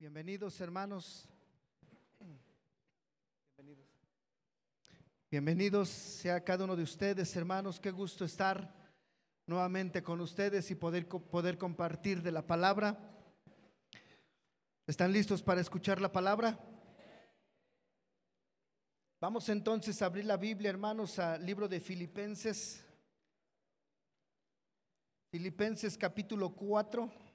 [0.00, 1.28] Bienvenidos hermanos.
[3.58, 3.86] Bienvenidos.
[5.30, 7.78] Bienvenidos sea cada uno de ustedes, hermanos.
[7.78, 8.74] Qué gusto estar
[9.44, 12.98] nuevamente con ustedes y poder, poder compartir de la palabra.
[14.86, 16.58] ¿Están listos para escuchar la palabra?
[19.20, 22.82] Vamos entonces a abrir la Biblia, hermanos, al libro de Filipenses.
[25.30, 27.29] Filipenses capítulo 4.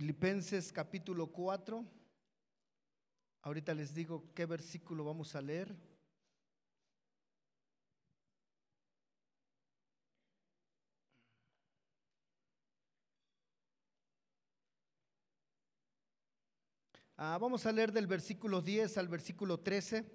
[0.00, 1.84] Filipenses capítulo 4.
[3.42, 5.76] Ahorita les digo qué versículo vamos a leer.
[17.18, 20.10] Ah, vamos a leer del versículo 10 al versículo 13.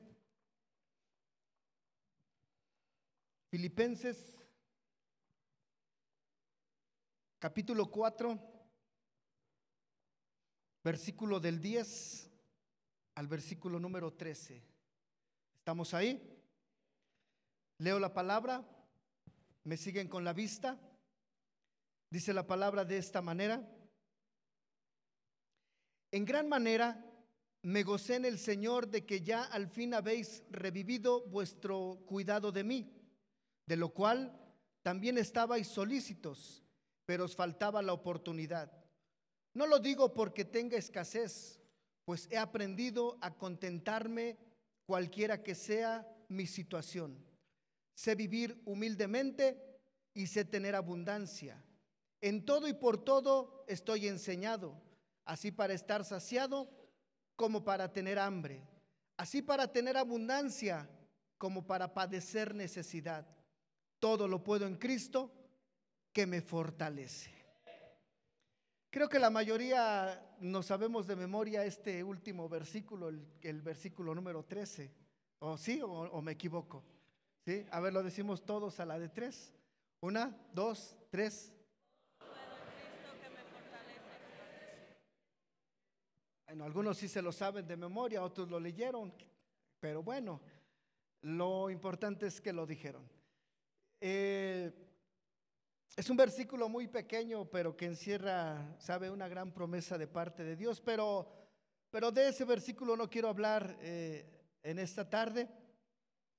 [3.52, 4.36] Filipenses
[7.38, 8.55] capítulo 4
[10.86, 12.30] versículo del 10
[13.16, 14.62] al versículo número 13.
[15.58, 16.22] ¿Estamos ahí?
[17.80, 18.64] Leo la palabra,
[19.64, 20.80] me siguen con la vista.
[22.12, 23.68] Dice la palabra de esta manera.
[26.12, 27.04] En gran manera
[27.64, 32.64] me gocé en el Señor de que ya al fin habéis revivido vuestro cuidado de
[32.64, 32.94] mí,
[33.66, 34.40] de lo cual
[34.84, 36.64] también estabais solícitos,
[37.08, 38.85] pero os faltaba la oportunidad.
[39.56, 41.62] No lo digo porque tenga escasez,
[42.04, 44.38] pues he aprendido a contentarme
[44.86, 47.26] cualquiera que sea mi situación.
[47.96, 49.80] Sé vivir humildemente
[50.14, 51.64] y sé tener abundancia.
[52.20, 54.76] En todo y por todo estoy enseñado,
[55.24, 56.70] así para estar saciado
[57.38, 58.62] como para tener hambre,
[59.16, 60.90] así para tener abundancia
[61.38, 63.26] como para padecer necesidad.
[64.00, 65.32] Todo lo puedo en Cristo
[66.12, 67.35] que me fortalece.
[68.96, 73.10] Creo que la mayoría no sabemos de memoria este último versículo,
[73.42, 74.90] el, versículo número 13.
[75.40, 76.82] ¿O sí o, me equivoco?
[77.44, 77.66] ¿Sí?
[77.72, 79.54] A ver, lo decimos todos a la de tres.
[80.00, 81.52] Una, dos, tres.
[86.46, 89.14] Bueno, algunos sí se lo saben de memoria, otros lo leyeron,
[89.78, 90.40] pero bueno,
[91.20, 93.06] lo importante es que lo dijeron.
[94.00, 94.85] Eh,
[95.96, 100.58] es un versículo muy pequeño, pero que encierra, sabe, una gran promesa de parte de
[100.58, 100.82] Dios.
[100.82, 101.32] Pero,
[101.90, 104.30] pero de ese versículo no quiero hablar eh,
[104.64, 105.48] en esta tarde,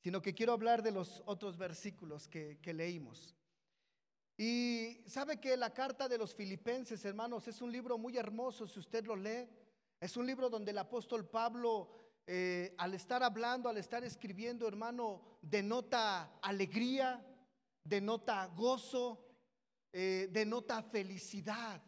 [0.03, 3.35] sino que quiero hablar de los otros versículos que, leímos.
[4.37, 8.79] Y sabe que la carta de los filipenses, hermanos, es un libro muy hermoso si
[8.79, 9.49] usted lo lee.
[9.99, 11.89] Es un libro donde el apóstol Pablo,
[12.27, 17.25] eh, al estar hablando, al estar escribiendo, hermano, denota alegría,
[17.83, 19.26] denota gozo,
[19.99, 21.83] eh, denota felicidad.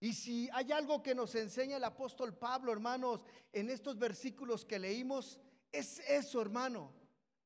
[0.00, 4.78] Y si hay algo que nos enseña el apóstol Pablo, hermanos, en estos versículos que
[4.78, 5.38] leímos,
[5.70, 6.90] es eso, hermano,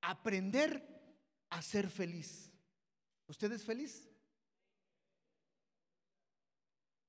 [0.02, 0.86] aprender
[1.50, 2.52] a ser feliz.
[3.26, 4.08] ¿Usted es feliz?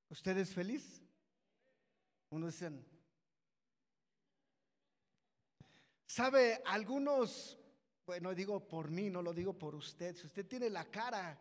[0.09, 1.03] ¿Usted es feliz?
[2.31, 2.83] Uno dicen,
[6.07, 6.59] ¿sabe?
[6.65, 7.55] Algunos,
[8.07, 10.15] bueno, digo por mí, no lo digo por usted.
[10.15, 11.39] Si usted tiene la cara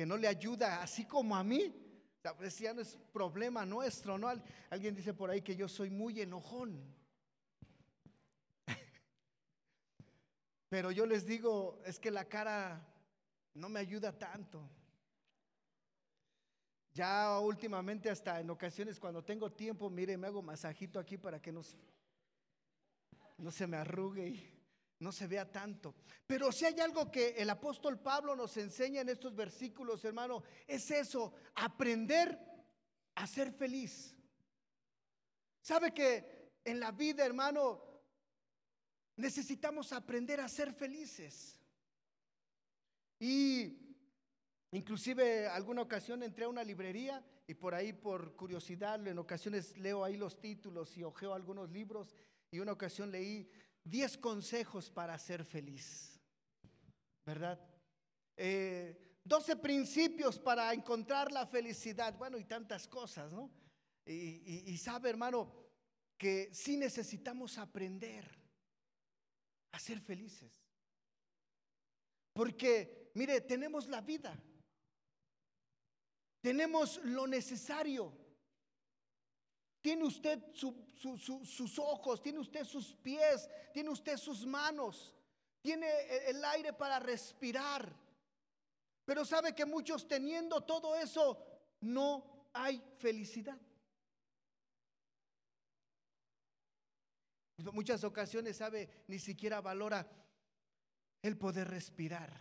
[0.00, 1.74] que no le ayuda, así como a mí.
[2.38, 4.32] Pues ya no es problema nuestro, ¿no?
[4.70, 6.82] Alguien dice por ahí que yo soy muy enojón.
[10.70, 12.82] Pero yo les digo, es que la cara
[13.52, 14.66] no me ayuda tanto.
[16.94, 21.52] Ya últimamente hasta en ocasiones cuando tengo tiempo, mire, me hago masajito aquí para que
[21.52, 21.60] no,
[23.36, 24.50] no se me arrugue.
[25.00, 25.94] No se vea tanto.
[26.26, 30.90] Pero si hay algo que el apóstol Pablo nos enseña en estos versículos, hermano, es
[30.90, 32.38] eso, aprender
[33.14, 34.14] a ser feliz.
[35.62, 37.82] ¿Sabe que en la vida, hermano,
[39.16, 41.58] necesitamos aprender a ser felices?
[43.18, 43.76] Y
[44.72, 50.04] inclusive alguna ocasión entré a una librería y por ahí por curiosidad en ocasiones leo
[50.04, 52.14] ahí los títulos y ojeo algunos libros
[52.50, 53.50] y una ocasión leí
[53.90, 56.20] 10 consejos para ser feliz,
[57.26, 57.58] ¿verdad?
[58.36, 63.50] 12 eh, principios para encontrar la felicidad, bueno, y tantas cosas, ¿no?
[64.06, 65.52] Y, y sabe, hermano,
[66.16, 68.24] que sí necesitamos aprender
[69.72, 70.64] a ser felices.
[72.32, 74.40] Porque, mire, tenemos la vida,
[76.40, 78.19] tenemos lo necesario.
[79.80, 85.14] Tiene usted sus ojos, tiene usted sus pies, tiene usted sus manos,
[85.62, 85.88] tiene
[86.28, 87.90] el aire para respirar.
[89.04, 91.42] Pero sabe que muchos teniendo todo eso
[91.80, 93.58] no hay felicidad.
[97.72, 100.08] Muchas ocasiones, sabe, ni siquiera valora
[101.22, 102.32] el poder respirar.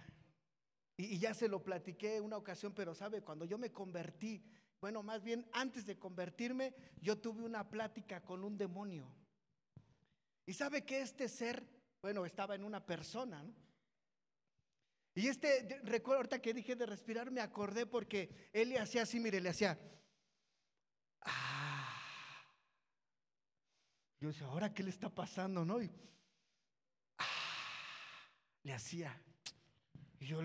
[0.95, 4.43] Y, ya se lo platiqué una ocasión, pero sabe, cuando yo me convertí,
[4.81, 9.13] bueno, más bien antes de convertirme, yo tuve una plática con un demonio.
[10.45, 11.63] Y sabe que este ser,
[12.01, 13.53] bueno, estaba en una persona, ¿no?
[15.15, 19.19] Y este, recuerdo ahorita que dije de respirar, me acordé porque él le hacía así,
[19.19, 19.77] mire, le hacía.
[21.21, 21.59] Ah.
[24.19, 25.81] Yo decía, ¿ahora qué le está pasando, no?
[25.81, 25.91] Y,
[27.17, 27.25] ah,
[28.63, 29.21] le hacía.
[30.19, 30.41] Y yo,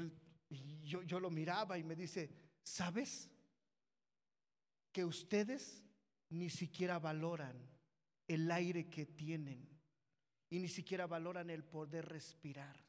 [0.82, 2.30] yo, yo lo miraba y me dice,
[2.64, 3.30] ¿sabes?
[4.94, 5.82] Que ustedes
[6.30, 7.58] ni siquiera valoran
[8.26, 9.68] el aire que tienen
[10.48, 12.82] y ni siquiera valoran el poder respirar.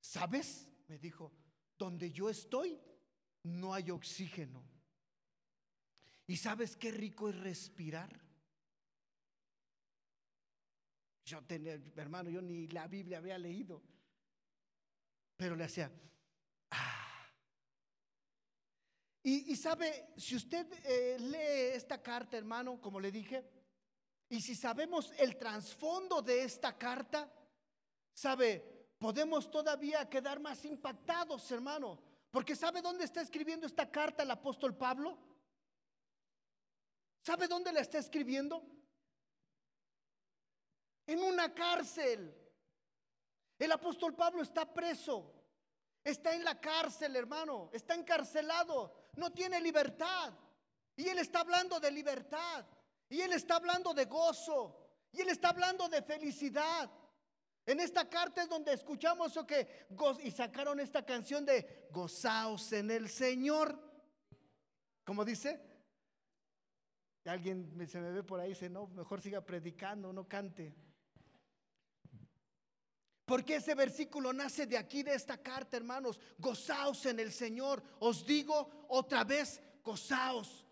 [0.00, 0.68] ¿Sabes?
[0.88, 1.32] me dijo,
[1.78, 2.78] donde yo estoy
[3.44, 4.62] no hay oxígeno.
[6.26, 8.20] ¿Y sabes qué rico es respirar?
[11.24, 13.82] Yo tenía, hermano, yo ni la Biblia había leído,
[15.36, 15.90] pero le hacía,
[16.70, 17.03] ah.
[19.26, 23.42] Y, sabe, si usted eh, lee esta carta, hermano, como le dije,
[24.28, 27.32] y si sabemos el trasfondo de esta carta,
[28.12, 31.98] sabe, podemos todavía quedar más impactados, hermano.
[32.30, 35.16] Porque ¿sabe dónde está escribiendo esta carta el apóstol Pablo?
[37.22, 38.62] ¿Sabe dónde la está escribiendo?
[41.06, 42.36] En una cárcel.
[43.58, 45.32] El apóstol Pablo está preso.
[46.02, 47.70] Está en la cárcel, hermano.
[47.72, 49.03] Está encarcelado.
[49.16, 50.32] No tiene libertad.
[50.96, 52.64] Y él está hablando de libertad.
[53.08, 54.84] Y él está hablando de gozo.
[55.12, 56.90] Y él está hablando de felicidad.
[57.66, 59.86] En esta carta es donde escuchamos eso que
[60.22, 63.78] y sacaron esta canción de gozaos en el Señor.
[65.04, 65.60] ¿Cómo dice?
[67.24, 70.74] Alguien se me ve por ahí y dice, no, mejor siga predicando, no cante.
[73.24, 76.20] Porque ese versículo nace de aquí, de esta carta, hermanos.
[76.38, 77.82] Gozaos en el Señor.
[78.00, 80.64] Os digo otra vez, gozaos.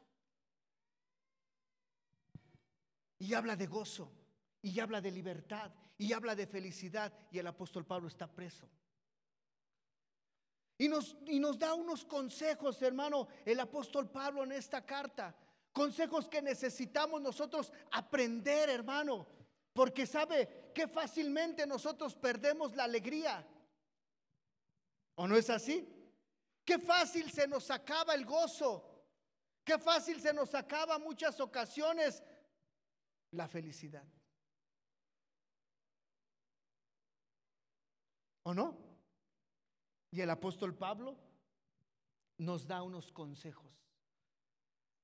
[3.19, 4.11] Y habla de gozo,
[4.63, 8.69] y habla de libertad, y habla de felicidad y el apóstol Pablo está preso.
[10.77, 15.33] Y nos, y nos da unos consejos, hermano, el apóstol Pablo en esta carta.
[15.73, 19.29] Consejos que necesitamos nosotros aprender, hermano.
[19.73, 23.47] Porque sabe que fácilmente nosotros perdemos la alegría.
[25.15, 25.89] ¿O no es así?
[26.65, 28.89] Qué fácil se nos acaba el gozo.
[29.65, 32.23] Qué fácil se nos acaba muchas ocasiones
[33.31, 34.07] la felicidad.
[38.45, 38.77] ¿O no?
[40.11, 41.17] Y el apóstol Pablo
[42.39, 43.73] nos da unos consejos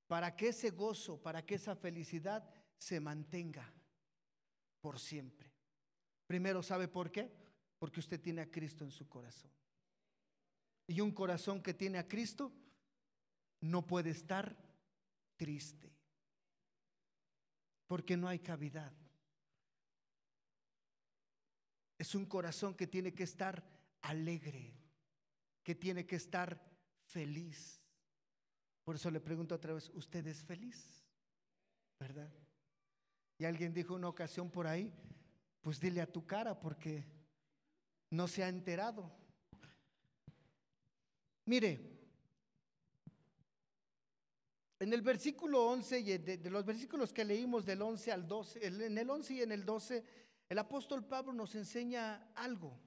[0.09, 2.49] para que ese gozo, para que esa felicidad
[2.79, 3.73] se mantenga
[4.81, 5.47] por siempre.
[6.28, 7.28] Primero, ¿sabe por qué?
[7.80, 9.50] Porque usted tiene a Cristo en su corazón.
[10.86, 12.52] Y un corazón que tiene a Cristo
[13.62, 14.56] no puede estar
[15.36, 15.92] triste,
[17.88, 18.92] porque no hay cavidad
[21.98, 23.62] es un corazón que tiene que estar
[24.03, 24.72] alegre,
[25.64, 26.58] que tiene que estar
[27.06, 27.82] feliz.
[28.84, 31.05] Por eso le pregunto otra vez, ¿usted es feliz?
[31.98, 32.32] ¿Verdad?
[33.38, 34.94] Y alguien dijo una ocasión por ahí,
[35.69, 37.05] pues dile a tu cara porque
[38.13, 39.13] no se ha enterado.
[41.44, 41.79] Mire,
[44.79, 48.67] en el versículo 11, y de, de, los versículos que leímos del 11 al 12,
[48.67, 50.05] en el 11 y en el 12,
[50.48, 52.81] el apóstol Pablo nos enseña algo.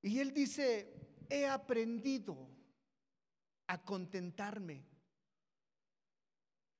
[0.00, 0.90] Y él dice,
[1.28, 2.48] he aprendido
[3.66, 4.86] a contentarme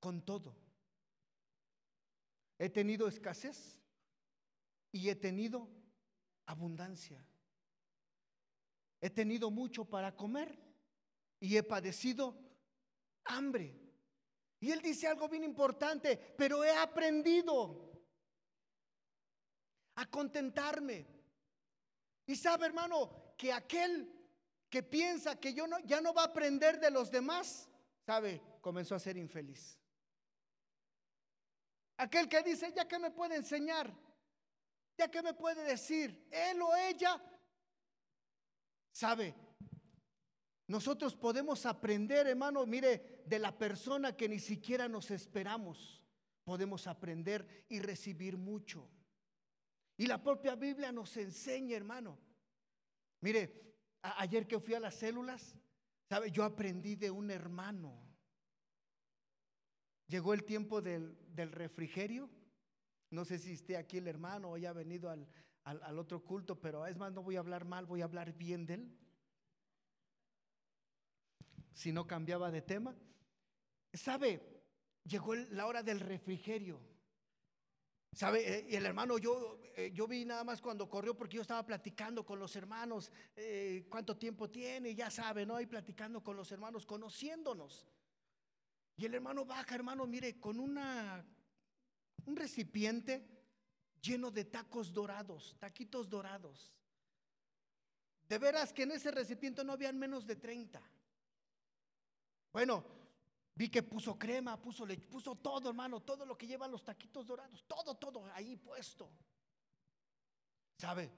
[0.01, 0.57] con todo.
[2.59, 3.77] He tenido escasez
[4.97, 5.69] y he tenido
[6.47, 7.23] abundancia.
[9.01, 10.59] He tenido mucho para comer
[11.39, 12.35] y he padecido
[13.27, 13.79] hambre.
[14.59, 17.93] Y él dice algo bien importante, pero he aprendido
[19.97, 21.07] a contentarme.
[22.27, 24.11] Y sabe, hermano, que aquel
[24.71, 27.69] que piensa que yo no, ya no va a aprender de los demás,
[28.07, 29.79] sabe, comenzó a ser infeliz.
[31.99, 34.06] Aquel que dice, ya que me puede enseñar,
[34.97, 37.23] ya que me puede decir, él o ella,
[38.93, 39.35] sabe,
[40.69, 46.03] nosotros podemos aprender, hermano, mire, de la persona que ni siquiera nos esperamos.
[46.45, 48.89] podemos aprender y recibir mucho.
[49.97, 52.21] Y la propia Biblia nos enseña, hermano.
[53.21, 55.57] Mire, ayer que fui a las células,
[56.09, 56.31] ¿sabe?
[56.31, 58.01] Yo aprendí de un hermano.
[60.07, 62.31] Llegó el tiempo del, del refrigerio.
[63.11, 65.29] No sé si esté aquí el hermano o haya venido al,
[65.65, 68.67] al, otro culto, pero es más, no voy a hablar mal, voy a hablar bien
[68.67, 68.99] de él.
[71.73, 72.97] Si no cambiaba de tema.
[73.93, 74.63] ¿Sabe?
[75.05, 76.81] Llegó la hora del refrigerio.
[78.13, 78.59] ¿Sabe?
[78.59, 81.67] Eh, y el hermano, yo, eh, yo vi nada más cuando corrió porque yo estaba
[81.67, 85.61] platicando con los hermanos, eh, cuánto tiempo tiene, ya sabe, ¿no?
[85.61, 87.87] Y platicando con los hermanos, conociéndonos.
[88.97, 91.27] Y el hermano baja, hermano, mire, con una,
[92.27, 93.27] un recipiente
[94.01, 96.73] lleno de tacos dorados, taquitos dorados.
[98.29, 100.83] De veras que en ese recipiente no habían menos de 30.
[102.53, 102.85] Bueno,
[103.55, 107.27] vi que puso crema, puso leche, puso todo, hermano, todo lo que llevan los taquitos
[107.27, 109.11] dorados, todo, todo ahí puesto.
[110.77, 111.11] ¿Sabe?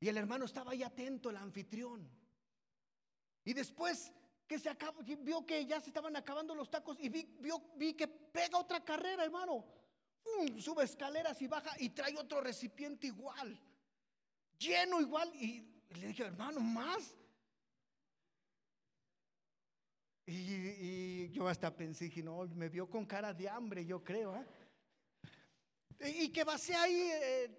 [0.00, 2.06] Y el hermano estaba ahí atento, el anfitrión.
[3.44, 4.12] Y después
[4.46, 7.94] que se acabó, vio que ya se estaban acabando los tacos y vi, vio, vi
[7.94, 9.64] que pega otra carrera, hermano
[10.58, 13.58] sube escaleras y baja y trae otro recipiente igual,
[14.58, 15.32] lleno igual.
[15.34, 17.14] Y le dije, hermano, más.
[20.26, 24.36] Y, yo hasta pensé, no, me vio con cara de hambre, yo creo.
[26.00, 26.10] ¿eh?
[26.22, 27.50] Y que vacía ahí eh,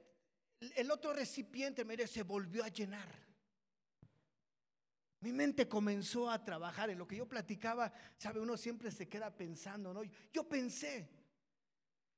[0.75, 3.24] el otro recipiente, mire, se volvió a llenar.
[5.25, 9.35] Mi mente comenzó a trabajar en lo que yo platicaba, sabe, uno siempre se queda
[9.35, 10.03] pensando, ¿no?
[10.31, 11.09] Yo pensé,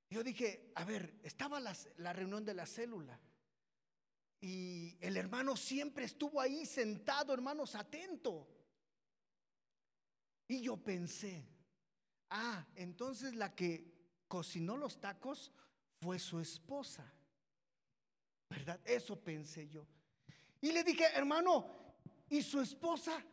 [0.10, 3.18] yo dije, a ver, estaba la reunión de la célula
[4.42, 8.46] y el hermano siempre estuvo ahí sentado, hermanos, atento.
[10.50, 11.48] Y yo pensé,
[12.32, 13.90] ah, entonces la que
[14.28, 15.54] cocinó los tacos
[16.02, 17.10] fue su esposa.
[18.50, 18.82] ¿Verdad?
[18.84, 19.88] Eso pensé yo.
[20.60, 21.77] Y le dije, hermano,
[22.30, 23.24] ¿y su esposa?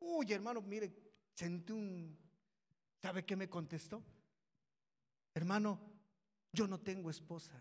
[0.00, 0.94] Uy, hermano, mire,
[1.34, 2.18] sentí un...
[3.00, 4.04] ¿Sabe qué me contestó?
[5.34, 5.80] Hermano,
[6.52, 7.52] yo no tengo esposa.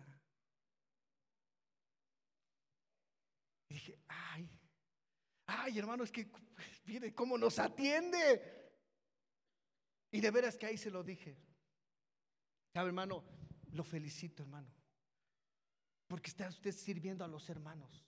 [3.70, 4.50] Y dije, ay,
[5.46, 6.32] ay, hermano, es que
[6.86, 8.68] mire cómo nos atiende.
[10.12, 11.38] Y de veras que ahí se lo dije.
[12.74, 13.24] ¿Sabe, hermano?
[13.72, 14.72] Lo felicito, hermano.
[16.08, 18.06] Porque está usted sirviendo a los hermanos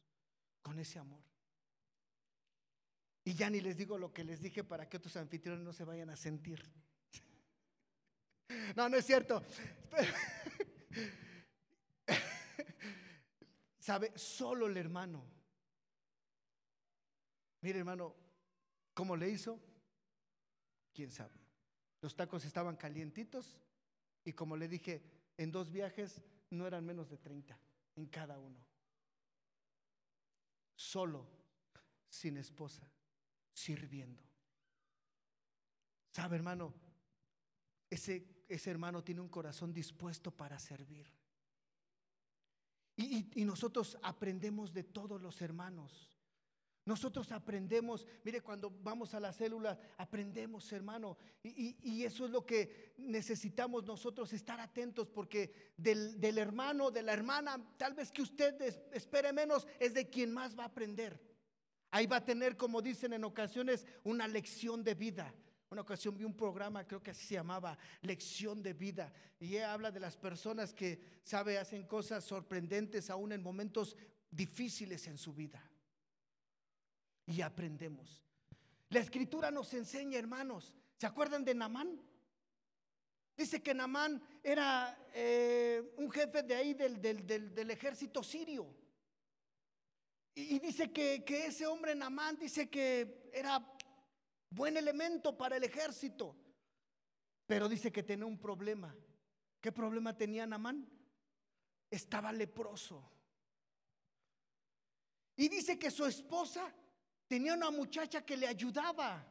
[0.61, 1.23] con ese amor.
[3.23, 5.83] Y ya ni les digo lo que les dije para que otros anfitriones no se
[5.83, 6.63] vayan a sentir.
[8.75, 9.43] No, no es cierto.
[13.79, 14.11] ¿Sabe?
[14.15, 15.23] Solo el hermano.
[17.61, 18.15] Mire, hermano,
[18.93, 19.59] ¿cómo le hizo?
[20.93, 21.35] ¿Quién sabe?
[22.01, 23.59] Los tacos estaban calientitos
[24.23, 25.03] y como le dije,
[25.37, 27.59] en dos viajes no eran menos de 30
[27.95, 28.65] en cada uno.
[30.75, 31.27] Solo,
[32.07, 32.89] sin esposa,
[33.59, 34.23] sirviendo.
[36.11, 36.73] ¿Sabe, hermano?
[37.89, 41.07] Ese ese hermano tiene un corazón dispuesto para servir.
[42.97, 46.09] Y, nosotros aprendemos de todos los hermanos.
[46.83, 51.17] Nosotros aprendemos, mire, cuando vamos a la célula, aprendemos, hermano.
[51.41, 57.03] Y, y, eso es lo que necesitamos nosotros, estar atentos, porque del, del hermano, de
[57.03, 58.59] la hermana, tal vez que usted
[58.91, 61.21] espere menos, es de quien más va a aprender.
[61.91, 65.33] Ahí va a tener, como dicen en ocasiones, una lección de vida.
[65.71, 69.91] Una ocasión vi un programa, creo que así se llamaba, Lección de Vida, y habla
[69.91, 73.95] de las personas que, sabe, hacen cosas sorprendentes aún en momentos
[74.31, 75.63] difíciles en su vida.
[77.27, 78.23] Y aprendemos.
[78.89, 82.01] La escritura nos enseña, hermanos, ¿se acuerdan de Namán?
[83.37, 88.67] Dice que Namán era eh, un jefe de ahí del, ejército sirio.
[90.35, 93.65] Y, dice que, que ese hombre Namán dice que era
[94.49, 96.35] buen elemento para el ejército.
[97.45, 98.95] Pero dice que tenía un problema.
[99.59, 100.87] ¿Qué problema tenía Namán?
[101.89, 103.11] Estaba leproso.
[105.35, 106.73] Y dice que su esposa
[107.27, 109.25] tenía una muchacha que le ayudaba.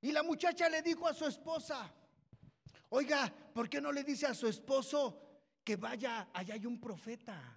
[0.00, 1.92] Y la muchacha le dijo a su esposa,
[2.90, 5.20] oiga, ¿por qué no le dice a su esposo
[5.64, 7.55] que vaya, allá hay un profeta?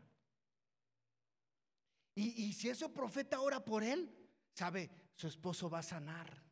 [2.16, 4.14] Y, y si ese profeta ora por él,
[4.54, 6.50] sabe, su esposo va a sanar.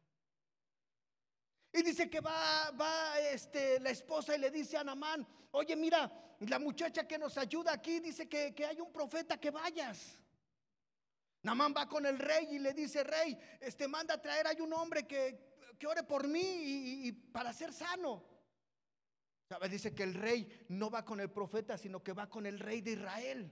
[1.77, 6.11] Y dice que va, va este, la esposa y le dice a Namán, oye mira,
[6.39, 10.17] la muchacha que nos ayuda aquí dice que, hay un profeta que vayas.
[11.43, 14.73] Namán va con el rey y le dice, rey, este manda a traer, hay un
[14.73, 15.39] hombre que,
[15.77, 16.41] que ore por mí
[17.05, 18.23] y, para ser sano.
[19.47, 19.69] ¿Sabe?
[19.69, 22.81] Dice que el rey no va con el profeta, sino que va con el rey
[22.81, 23.51] de Israel.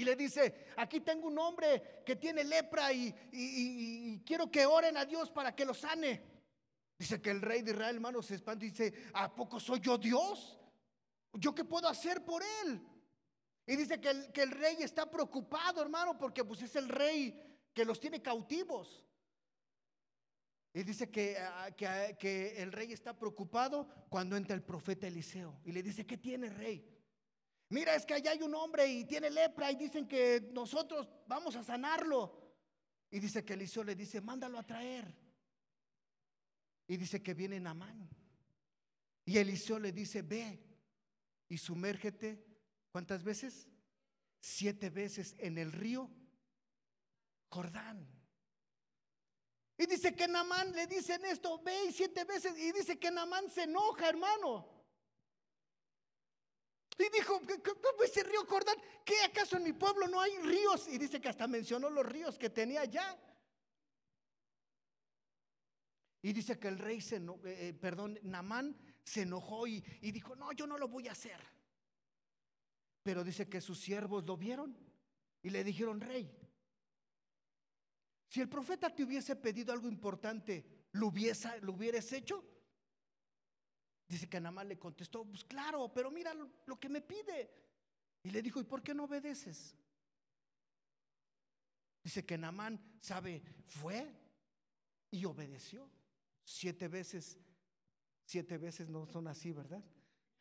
[0.00, 5.04] Y le dice, aquí tengo un hombre que tiene lepra y, quiero que oren a
[5.04, 6.22] Dios para que lo sane.
[6.98, 9.98] Dice que el rey de Israel, hermano, se espanta y dice, ¿a poco soy yo
[9.98, 10.58] Dios?
[11.34, 12.80] ¿Yo qué puedo hacer por él?
[13.66, 14.08] Y dice que
[14.42, 17.38] el, rey está preocupado, hermano, porque pues es el rey
[17.74, 19.04] que los tiene cautivos.
[20.72, 25.60] Y dice que, ah, ah, que, el rey está preocupado cuando entra el profeta Eliseo
[25.62, 26.99] y le dice, ¿qué tiene rey?
[27.70, 31.54] Mira, es que allá hay un hombre y tiene lepra y dicen que nosotros vamos
[31.54, 32.52] a sanarlo.
[33.10, 35.14] Y dice que Eliseo le dice, mándalo a traer.
[36.88, 38.10] Y dice que viene Namán.
[39.24, 40.60] Y Eliseo le dice, ve
[41.48, 42.44] y sumérgete.
[42.90, 43.68] ¿Cuántas veces?
[44.40, 46.10] Siete veces en el río
[47.50, 48.04] Jordán.
[49.78, 52.58] Y dice que Namán le dicen esto, ve y siete veces.
[52.58, 54.79] Y dice que Namán se enoja, hermano.
[57.00, 58.76] Y dijo, ¿cómo ese río Jordán?
[59.06, 60.86] ¿Qué acaso en mi pueblo no hay ríos?
[60.88, 63.18] Y dice que hasta mencionó los ríos que tenía allá.
[66.20, 70.36] Y dice que el rey se, eh, eh, perdón, Namán se enojó y, y dijo,
[70.36, 71.40] no, yo no lo voy a hacer.
[73.02, 74.76] Pero dice que sus siervos lo vieron
[75.42, 76.30] y le dijeron, rey,
[78.28, 82.44] si el profeta te hubiese pedido algo importante, ¿lo, hubiese, lo hubieras hecho?
[84.10, 87.48] Dice que Namán le contestó, pues claro, pero mira lo, que me pide.
[88.24, 89.76] Y le dijo, ¿y por qué no obedeces?
[92.02, 94.12] Dice que Namán, sabe, fue
[95.12, 95.88] y obedeció.
[96.42, 97.38] Siete veces,
[98.26, 99.82] siete veces no son así, ¿verdad?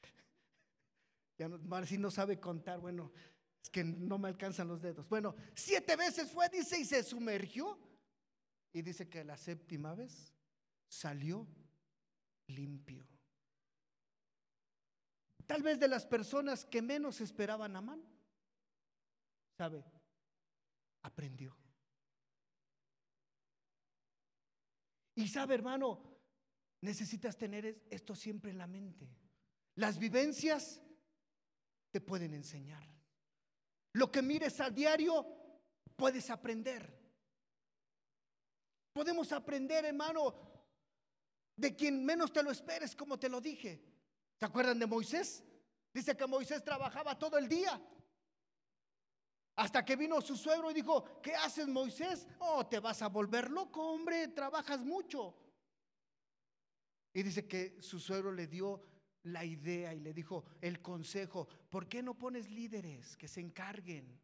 [1.37, 3.13] Ya no, si no sabe contar, bueno,
[3.61, 5.07] es que no me alcanzan los dedos.
[5.07, 7.79] Bueno, siete veces fue, dice, y se sumergió.
[8.73, 10.33] Y dice que la séptima vez
[10.87, 11.47] salió
[12.47, 13.08] limpio.
[15.49, 18.03] Tal vez de las personas que menos esperaban a Amán.
[19.57, 19.83] ¿Sabe?
[21.01, 21.57] Aprendió.
[25.15, 26.03] Y sabe, hermano,
[26.81, 29.09] necesitas tener esto siempre en la mente.
[29.73, 30.83] Las vivencias
[31.89, 32.87] te pueden enseñar.
[33.93, 35.25] Lo que mires a diario,
[35.95, 36.95] puedes aprender.
[38.93, 40.35] Podemos aprender, hermano,
[41.55, 43.89] de quien menos te lo esperes, como te lo dije.
[44.39, 45.43] ¿Se acuerdan de Moisés?
[45.93, 47.79] Dice que Moisés trabajaba todo el día.
[49.57, 52.25] Hasta que vino su suegro y dijo, ¿qué haces Moisés?
[52.39, 55.35] Oh, te vas a volver loco, hombre, trabajas mucho.
[57.13, 58.81] Y dice que su suegro le dio
[59.23, 64.21] la idea y le dijo el consejo, ¿por qué no pones líderes que se encarguen?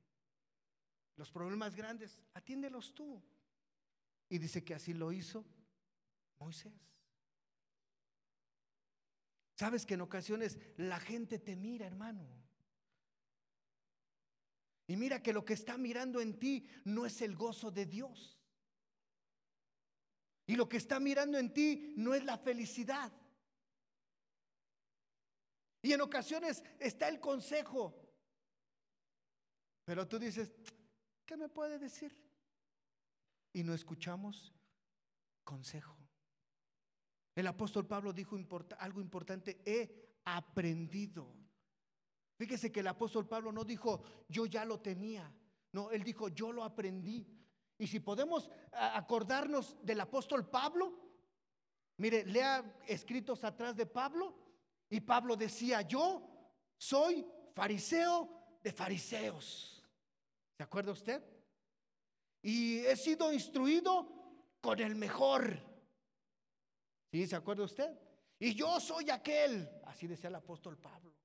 [1.18, 3.22] Los problemas grandes, atiéndelos tú.
[4.30, 5.44] Y dice que así lo hizo
[6.40, 6.74] Moisés.
[9.56, 12.28] Sabes que en ocasiones la gente te mira, hermano.
[14.88, 18.38] Y mira que lo que está mirando en ti no es el gozo de Dios.
[20.46, 23.12] Y lo que está mirando en ti no es la felicidad.
[25.82, 27.96] Y en ocasiones está el consejo.
[29.86, 30.52] Pero tú dices,
[31.26, 32.16] ¿qué me puede decir?
[33.54, 34.54] Y no escuchamos
[35.44, 36.05] consejo.
[37.36, 38.38] El apóstol Pablo dijo
[38.80, 41.28] algo importante, he aprendido.
[42.38, 45.32] Fíjese que el apóstol Pablo no dijo, yo ya lo tenía.
[45.74, 47.28] No, él dijo, yo lo aprendí.
[47.78, 50.98] Y si podemos acordarnos del apóstol Pablo,
[51.98, 54.34] mire, lea escritos atrás de Pablo,
[54.90, 56.26] y Pablo decía, yo
[56.78, 59.84] soy fariseo de fariseos.
[60.58, 61.22] ¿Se acuerda usted?
[62.42, 64.08] Y he sido instruido
[64.62, 65.60] con el mejor.
[67.16, 67.26] ¿Sí?
[67.28, 67.98] ¿Se acuerda usted?
[68.38, 71.16] Y yo soy aquel, así decía el apóstol Pablo.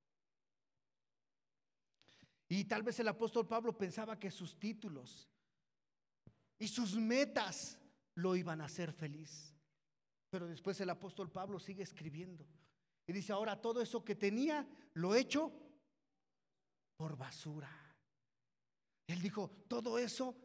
[2.47, 5.29] Y tal vez el apóstol Pablo pensaba que sus títulos
[6.61, 7.77] y sus metas
[8.15, 9.53] lo iban a hacer feliz.
[10.31, 12.47] Pero después el apóstol Pablo sigue escribiendo.
[13.09, 15.53] Y dice, ahora todo eso que tenía lo he hecho
[16.97, 17.97] por basura.
[19.09, 20.37] Él dijo, todo eso,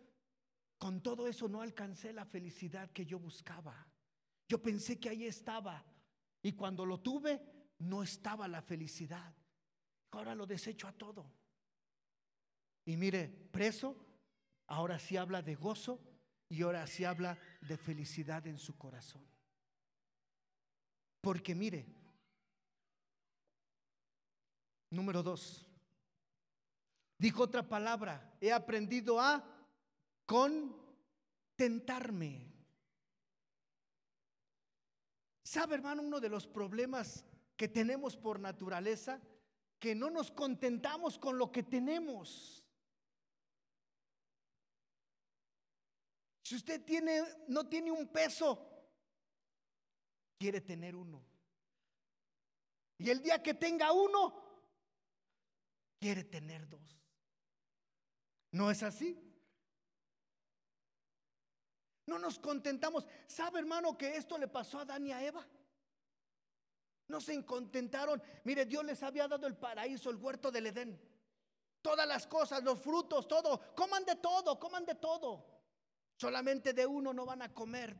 [0.79, 3.91] con todo eso no alcancé la felicidad que yo buscaba.
[4.47, 5.83] Yo pensé que ahí estaba.
[6.41, 7.41] Y cuando lo tuve,
[7.79, 9.33] no estaba la felicidad.
[10.11, 11.29] Ahora lo desecho a todo.
[12.85, 13.97] Y mire, preso,
[14.67, 15.99] ahora sí habla de gozo
[16.47, 19.25] y ahora sí habla de felicidad en su corazón.
[21.19, 21.87] Porque mire,
[24.91, 25.67] número dos,
[27.17, 29.43] dijo otra palabra, he aprendido a
[30.25, 32.54] contentarme.
[35.55, 37.23] ¿Sabe, hermano, uno de los problemas
[37.55, 39.21] que tenemos por naturaleza?
[39.79, 42.61] Que no nos contentamos con lo que tenemos.
[46.43, 48.69] Si usted tiene, no tiene un peso,
[50.37, 51.23] quiere tener uno.
[52.97, 54.33] Y el día que tenga uno,
[56.01, 57.01] quiere tener dos.
[58.51, 59.17] ¿No es así?
[62.07, 63.05] No nos contentamos.
[63.27, 65.45] ¿Sabe, hermano, que esto le pasó a Adán y a Eva?
[67.07, 68.21] No se contentaron.
[68.43, 70.99] Mire, Dios les había dado el paraíso, el huerto del Edén.
[71.81, 73.75] Todas las cosas, los frutos, todo.
[73.75, 75.45] Coman de todo, coman de todo.
[76.17, 77.95] Solamente de uno no van a comer.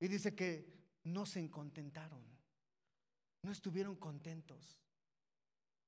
[0.00, 0.72] Y dice que
[1.04, 2.24] no se contentaron.
[3.42, 4.80] No estuvieron contentos.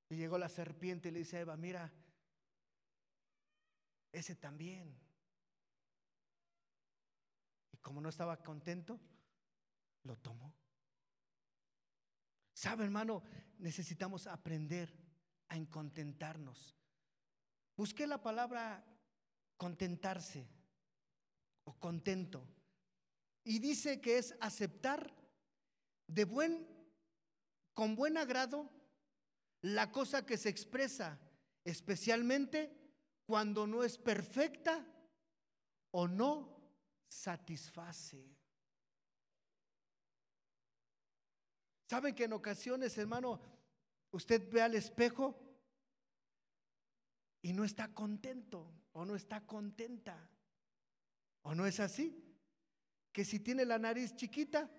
[0.08, 1.92] Y llegó la serpiente y le dice a Eva, mira,
[4.12, 4.96] ese también.
[7.84, 8.98] Como no estaba contento,
[10.04, 10.54] lo tomó.
[12.54, 13.22] ¿Sabe, hermano?
[13.58, 14.90] Necesitamos aprender
[15.48, 16.74] a incontentarnos.
[17.76, 18.82] Busqué la palabra
[19.58, 20.48] contentarse
[21.64, 22.48] o contento.
[23.44, 25.14] Y dice que es aceptar
[26.06, 26.66] de buen
[27.74, 28.70] con buen agrado
[29.60, 31.20] la cosa que se expresa,
[31.64, 32.74] especialmente
[33.26, 34.86] cuando no es perfecta
[35.90, 36.53] o no
[37.14, 38.36] satisface.
[41.88, 43.40] ¿Saben que en ocasiones, hermano,
[44.10, 45.38] usted ve al espejo
[47.42, 50.28] y no está contento o no está contenta?
[51.42, 52.20] ¿O no es así?
[53.12, 54.70] Que si tiene la nariz chiquita,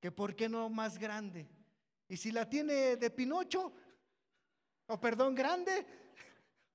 [0.00, 1.48] que por qué no más grande?
[2.08, 3.72] Y si la tiene de Pinocho,
[4.86, 5.86] o perdón, grande,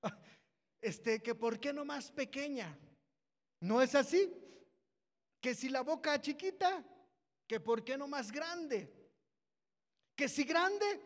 [0.80, 2.78] este, que por qué no más pequeña.
[3.60, 4.47] ¿No es así?
[5.40, 6.84] Que si la boca chiquita,
[7.46, 8.92] que por qué no más grande.
[10.14, 11.00] Que si grande,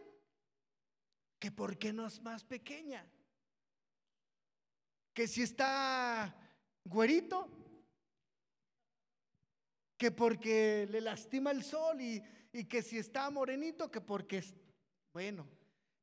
[1.38, 3.06] que por qué no es más pequeña.
[5.12, 6.34] Que si está
[6.84, 7.48] güerito,
[9.96, 14.54] que porque le lastima el sol y, y que si está morenito, que porque es
[15.12, 15.46] bueno.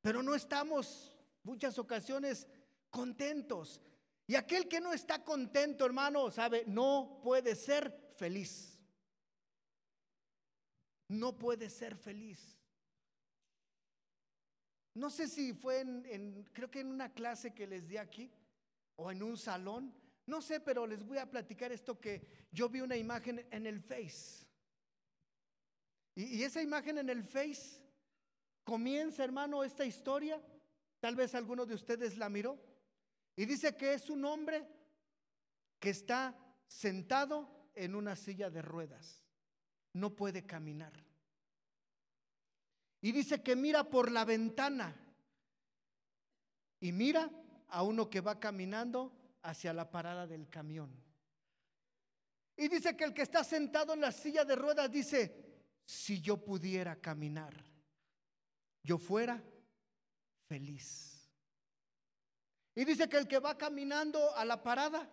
[0.02, 2.48] Pero no estamos muchas ocasiones
[2.89, 3.82] contentos.
[4.28, 8.78] Y aquel que no está contento, hermano, sabe, no puede ser feliz.
[11.08, 12.58] No puede ser feliz.
[14.94, 18.32] No sé si fue en, creo que en una clase que les di aquí
[18.98, 19.94] o en un salón.
[20.26, 23.80] No sé, pero les voy a platicar esto que yo vi una imagen en el
[23.82, 24.46] Face.
[26.16, 27.82] Y, y esa imagen en el Face
[28.64, 30.40] comienza, hermano, esta historia.
[31.00, 32.60] Tal vez alguno de ustedes la miró.
[33.36, 34.68] Y dice que es un hombre
[35.80, 36.36] que está
[36.68, 39.24] sentado en una silla de ruedas.
[39.94, 40.94] No puede caminar.
[43.02, 44.96] Y dice que mira por la ventana
[46.82, 47.30] y mira
[47.70, 49.13] a uno que va caminando
[49.44, 50.92] hacia la parada del camión.
[52.58, 56.44] Y dice que el que está sentado en la silla de ruedas dice, si yo
[56.44, 57.54] pudiera caminar,
[58.84, 59.42] yo fuera
[60.50, 61.32] feliz.
[62.76, 65.10] Y dice que el que va caminando a la parada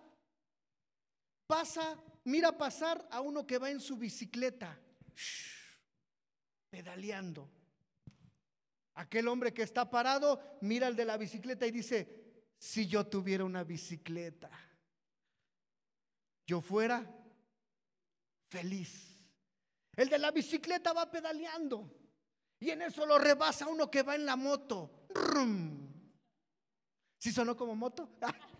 [1.46, 4.78] pasa, mira pasar a uno que va en su bicicleta,
[6.70, 7.50] pedaleando.
[8.94, 13.44] Aquel hombre que está parado mira al de la bicicleta y dice, si yo tuviera
[13.44, 14.50] una bicicleta,
[16.46, 17.04] yo fuera
[18.48, 19.22] feliz.
[19.94, 21.92] El de la bicicleta va pedaleando.
[22.58, 25.06] Y en eso lo rebasa uno que va en la moto.
[27.18, 28.16] ¿Sí sonó como moto?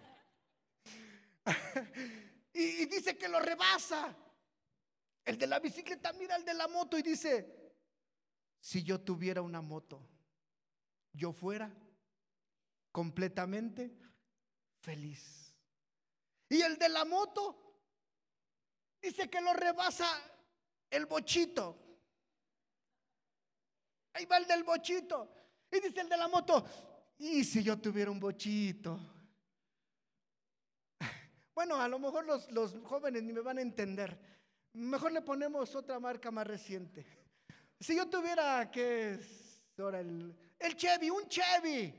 [2.56, 4.16] y, dice que lo rebasa.
[5.24, 7.74] El de la bicicleta mira al de la moto y dice,
[8.60, 10.00] si yo tuviera una moto,
[11.12, 11.70] yo fuera
[12.92, 13.94] completamente
[14.80, 15.54] feliz.
[16.48, 17.80] Y el de la moto
[19.02, 20.08] dice que lo rebasa
[20.90, 21.76] el bochito.
[24.12, 25.30] Ahí va el del bochito.
[25.70, 26.64] Y dice el de la moto,
[27.18, 29.15] ¿y si yo tuviera un bochito?
[31.56, 34.20] Bueno, a lo mejor los, jóvenes ni me van a entender.
[34.74, 37.06] Mejor le ponemos otra marca más reciente.
[37.80, 40.00] Si yo tuviera, ¿qué es ahora?
[40.00, 41.94] El, el Chevy, un Chevy.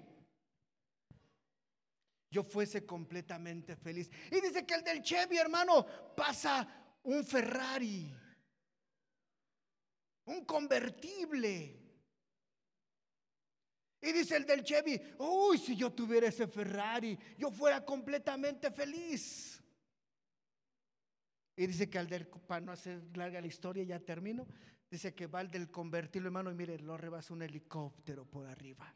[2.30, 4.12] Yo fuese completamente feliz.
[4.30, 8.16] Y dice que el del Chevy, hermano, pasa un Ferrari,
[10.26, 11.87] un convertible.
[14.02, 19.62] Y dice el del Chevy, uy, si yo tuviera ese Ferrari, yo fuera completamente feliz.
[21.56, 24.46] Y dice que al del, para no hacer larga la historia, ya termino,
[24.90, 28.94] dice que va al del convertirlo, hermano, y mire, lo rebasa un helicóptero por arriba.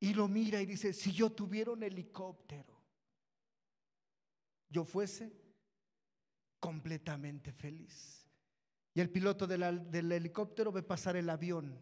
[0.00, 2.82] Y lo mira y dice, si yo tuviera un helicóptero,
[4.68, 5.32] yo fuese
[6.58, 8.21] completamente feliz.
[8.94, 11.80] Y el piloto del helicóptero ve pasar el avión.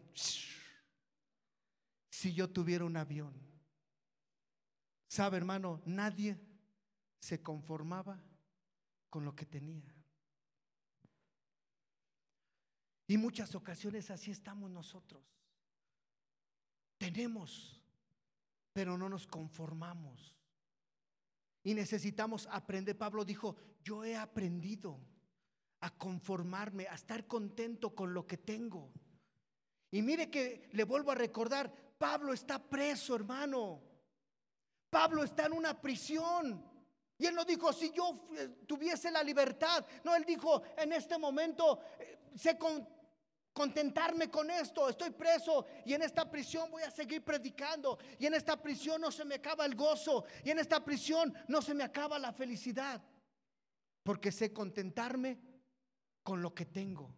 [2.09, 3.33] Si yo tuviera un avión.
[5.07, 5.81] ¿Sabe, hermano?
[5.85, 6.39] Nadie
[7.19, 8.23] se conformaba
[9.09, 9.93] con lo que tenía.
[13.07, 15.21] Y muchas ocasiones así estamos nosotros.
[16.97, 17.81] Tenemos
[18.73, 20.37] pero no nos conformamos.
[21.63, 22.97] Y necesitamos aprender.
[22.97, 24.99] Pablo dijo, yo he aprendido
[25.81, 28.91] a conformarme, a estar contento con lo que tengo.
[29.91, 33.81] Y mire que le vuelvo a recordar, Pablo está preso, hermano.
[34.89, 36.63] Pablo está en una prisión.
[37.17, 38.27] Y él no dijo, si yo
[38.65, 39.85] tuviese la libertad.
[40.03, 42.87] No, él dijo, en este momento eh, sé con,
[43.53, 48.33] contentarme con esto, estoy preso y en esta prisión voy a seguir predicando y en
[48.33, 51.83] esta prisión no se me acaba el gozo y en esta prisión no se me
[51.83, 53.01] acaba la felicidad,
[54.03, 55.37] porque sé contentarme
[56.23, 57.15] con lo que tengo.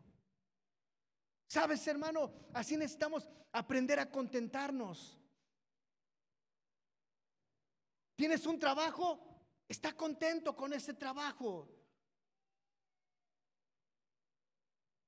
[1.47, 2.33] ¿Sabes, hermano?
[2.53, 5.19] Así necesitamos aprender a contentarnos.
[8.15, 9.19] ¿Tienes un trabajo?
[9.67, 11.69] Está contento con ese trabajo.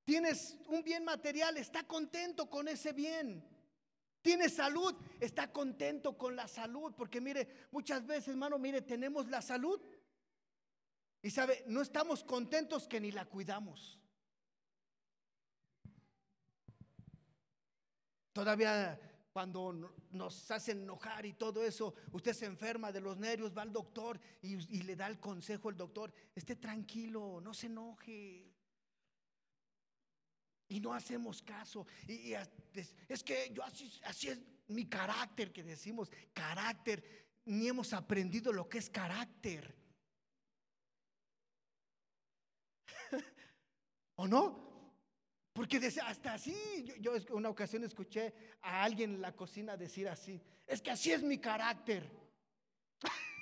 [0.04, 3.44] Tienes un bien material, está contento con ese bien.
[4.22, 6.94] Tienes salud, está contento con la salud.
[6.96, 9.82] Porque mire, muchas veces, hermano, mire, tenemos la salud.
[11.26, 14.00] Y sabe, no estamos contentos que ni la cuidamos.
[18.32, 19.00] Todavía
[19.34, 23.74] cuando nos hacen enojar y todo eso, usted se enferma de los nervios, va al
[23.74, 28.54] doctor y, le da el consejo el doctor, esté tranquilo, no se enoje.
[30.68, 31.88] Y no hacemos caso.
[32.08, 32.34] Y,
[33.10, 37.26] es que yo así es mi carácter que decimos, carácter.
[37.46, 39.85] Ni hemos aprendido lo que es carácter.
[44.16, 44.66] ¿O no?
[45.54, 46.56] Porque hasta así,
[47.00, 51.24] yo, una ocasión escuché a alguien en la cocina decir así, es que así es
[51.24, 52.10] mi carácter.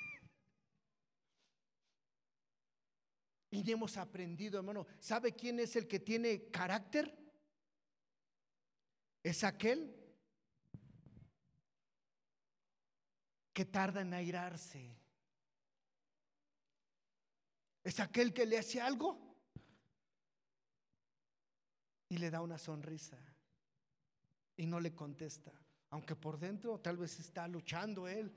[3.49, 4.87] Y hemos aprendido, hermano.
[4.99, 7.15] ¿Sabe quién es el que tiene carácter?
[9.21, 9.95] Es aquel
[13.53, 14.97] que tarda en airarse.
[17.83, 19.32] Es aquel que le hace algo
[22.13, 23.17] y le da una sonrisa
[24.55, 25.51] y no le contesta.
[25.89, 28.31] Aunque por dentro tal vez está luchando él,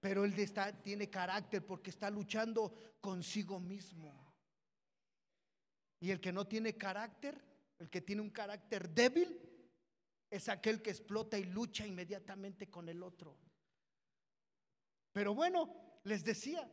[0.00, 4.34] pero él está, tiene carácter porque está luchando consigo mismo.
[6.00, 7.38] Y el que no tiene carácter,
[7.78, 9.38] el que tiene un carácter débil,
[10.30, 13.36] es aquel que explota y lucha inmediatamente con el otro.
[15.12, 16.66] Pero bueno, les decía,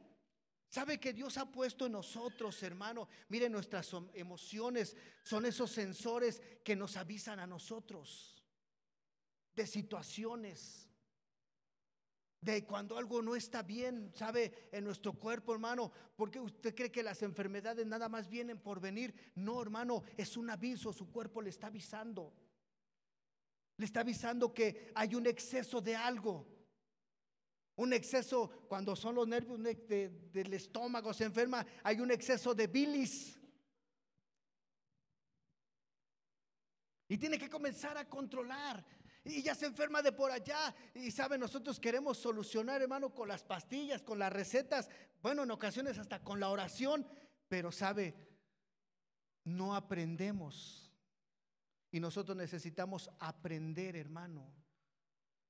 [0.67, 3.07] ¿sabe que Dios ha puesto en nosotros, hermano?
[3.29, 8.43] Miren, nuestras emociones son esos sensores que nos avisan a nosotros
[9.55, 10.87] de situaciones
[12.41, 14.69] de cuando algo no está bien, ¿sabe?
[14.71, 19.13] En nuestro cuerpo, hermano, porque usted cree que las enfermedades nada más vienen por venir.
[19.35, 22.33] No, hermano, es un aviso, su cuerpo le está avisando.
[23.77, 26.47] Le está avisando que hay un exceso de algo.
[27.77, 33.39] Un exceso, cuando son los nervios del estómago, se enferma, hay un exceso de bilis.
[37.07, 38.83] Y tiene que comenzar a controlar
[39.23, 40.75] y ya se enferma de por allá.
[40.95, 44.89] Y sabe, nosotros queremos solucionar, hermano, con las pastillas, con las recetas,
[45.21, 47.07] bueno, en ocasiones hasta con la oración,
[47.47, 48.15] pero sabe,
[49.43, 50.91] no aprendemos.
[51.91, 54.51] Y nosotros necesitamos aprender, hermano.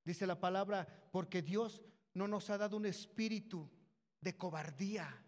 [0.04, 1.84] Dice la palabra, porque Dios
[2.18, 3.70] no nos ha dado un espíritu
[4.20, 5.24] de cobardía,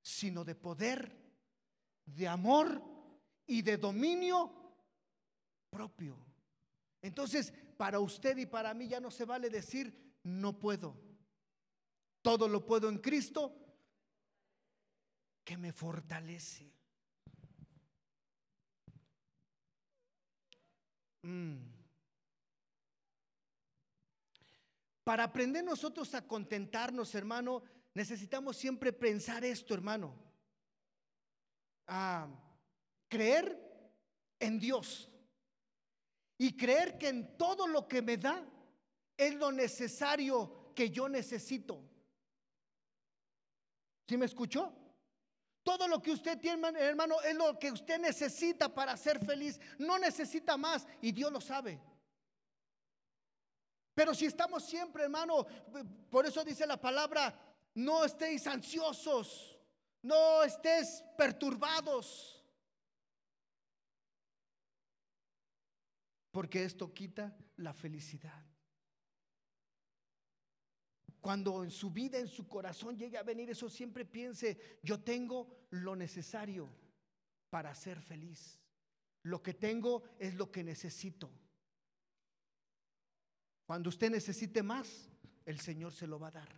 [0.00, 1.20] sino de poder,
[2.06, 2.80] de amor
[3.46, 4.52] y de dominio
[5.68, 6.16] propio.
[7.02, 10.96] Entonces, para usted y para mí ya no se vale decir, no puedo.
[12.22, 13.58] Todo lo puedo en Cristo
[15.44, 16.72] que me fortalece.
[21.22, 21.71] Mm.
[25.04, 27.62] Para aprender nosotros a contentarnos, hermano,
[27.94, 30.14] necesitamos siempre pensar esto, hermano.
[31.88, 32.28] A
[33.08, 33.58] creer
[34.38, 35.10] en Dios
[36.38, 38.44] y creer que en todo lo que me da
[39.16, 41.82] es lo necesario que yo necesito.
[44.08, 44.72] ¿Sí me escuchó?
[45.62, 49.60] Todo lo que usted tiene, hermano, es lo que usted necesita para ser feliz.
[49.78, 51.80] No necesita más y Dios lo sabe.
[53.94, 55.46] Pero si estamos siempre, hermano,
[56.10, 57.34] por eso dice la palabra,
[57.74, 59.58] no estéis ansiosos,
[60.02, 62.42] no estés perturbados.
[66.30, 68.42] Porque esto quita la felicidad.
[71.20, 75.66] Cuando en su vida, en su corazón llegue a venir eso, siempre piense, yo tengo
[75.70, 76.68] lo necesario
[77.50, 78.58] para ser feliz.
[79.22, 81.30] Lo que tengo es lo que necesito.
[83.72, 85.08] Cuando usted necesite más,
[85.46, 86.48] el Señor se lo va a dar.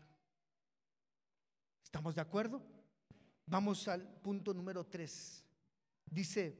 [1.84, 2.60] ¿Estamos de acuerdo?
[3.46, 5.44] Vamos al punto número tres.
[6.10, 6.58] Dice,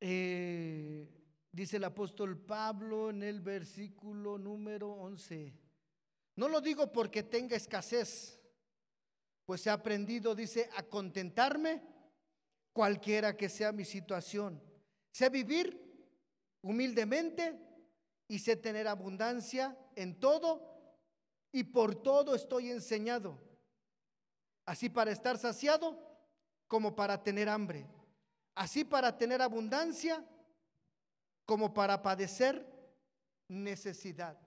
[0.00, 1.08] eh,
[1.52, 5.54] dice el apóstol Pablo en el versículo número 11.
[6.34, 8.40] No lo digo porque tenga escasez,
[9.46, 11.80] pues he aprendido, dice, a contentarme
[12.72, 14.60] cualquiera que sea mi situación.
[15.12, 15.80] Sé vivir
[16.60, 17.69] humildemente
[18.30, 20.62] y sé tener abundancia en todo
[21.50, 23.36] y por todo estoy enseñado,
[24.64, 25.98] así para estar saciado
[26.68, 27.88] como para tener hambre,
[28.54, 30.24] así para tener abundancia
[31.44, 32.64] como para padecer
[33.48, 34.38] necesidad.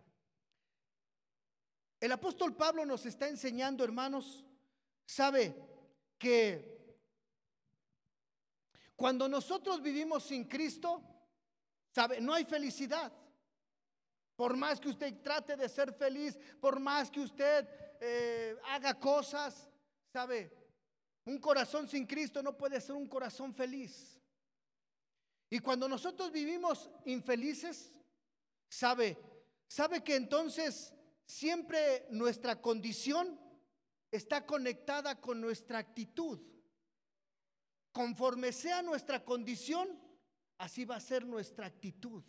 [2.00, 4.46] El apóstol Pablo nos está enseñando, hermanos,
[5.06, 5.54] sabe
[6.18, 6.96] que
[8.96, 11.04] cuando nosotros vivimos sin Cristo,
[11.92, 13.12] sabe, no hay felicidad.
[14.36, 17.68] Por más que usted trate de ser feliz, por más que usted
[18.02, 19.70] eh, haga cosas,
[20.12, 20.52] sabe,
[21.26, 24.20] un corazón sin Cristo no puede ser un corazón feliz.
[25.50, 27.94] Y cuando nosotros vivimos infelices,
[28.70, 29.18] sabe,
[29.68, 30.94] sabe que entonces
[31.26, 33.40] siempre nuestra condición
[34.12, 36.40] está conectada con nuestra actitud.
[37.92, 39.88] Conforme sea nuestra condición,
[40.58, 42.24] así va a ser nuestra actitud.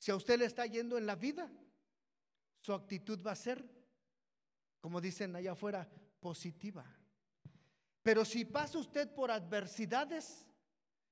[0.00, 1.52] Si a usted le está yendo en la vida,
[2.58, 3.62] su actitud va a ser,
[4.80, 5.86] como dicen allá afuera,
[6.20, 6.86] positiva.
[8.02, 10.46] Pero si pasa usted por adversidades,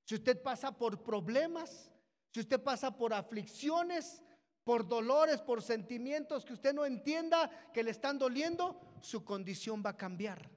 [0.07, 1.93] si usted pasa por problemas,
[2.33, 4.23] si usted pasa por aflicciones,
[4.65, 9.91] por dolores, por sentimientos que usted no entienda que le están doliendo, su condición va
[9.91, 10.51] a cambiar.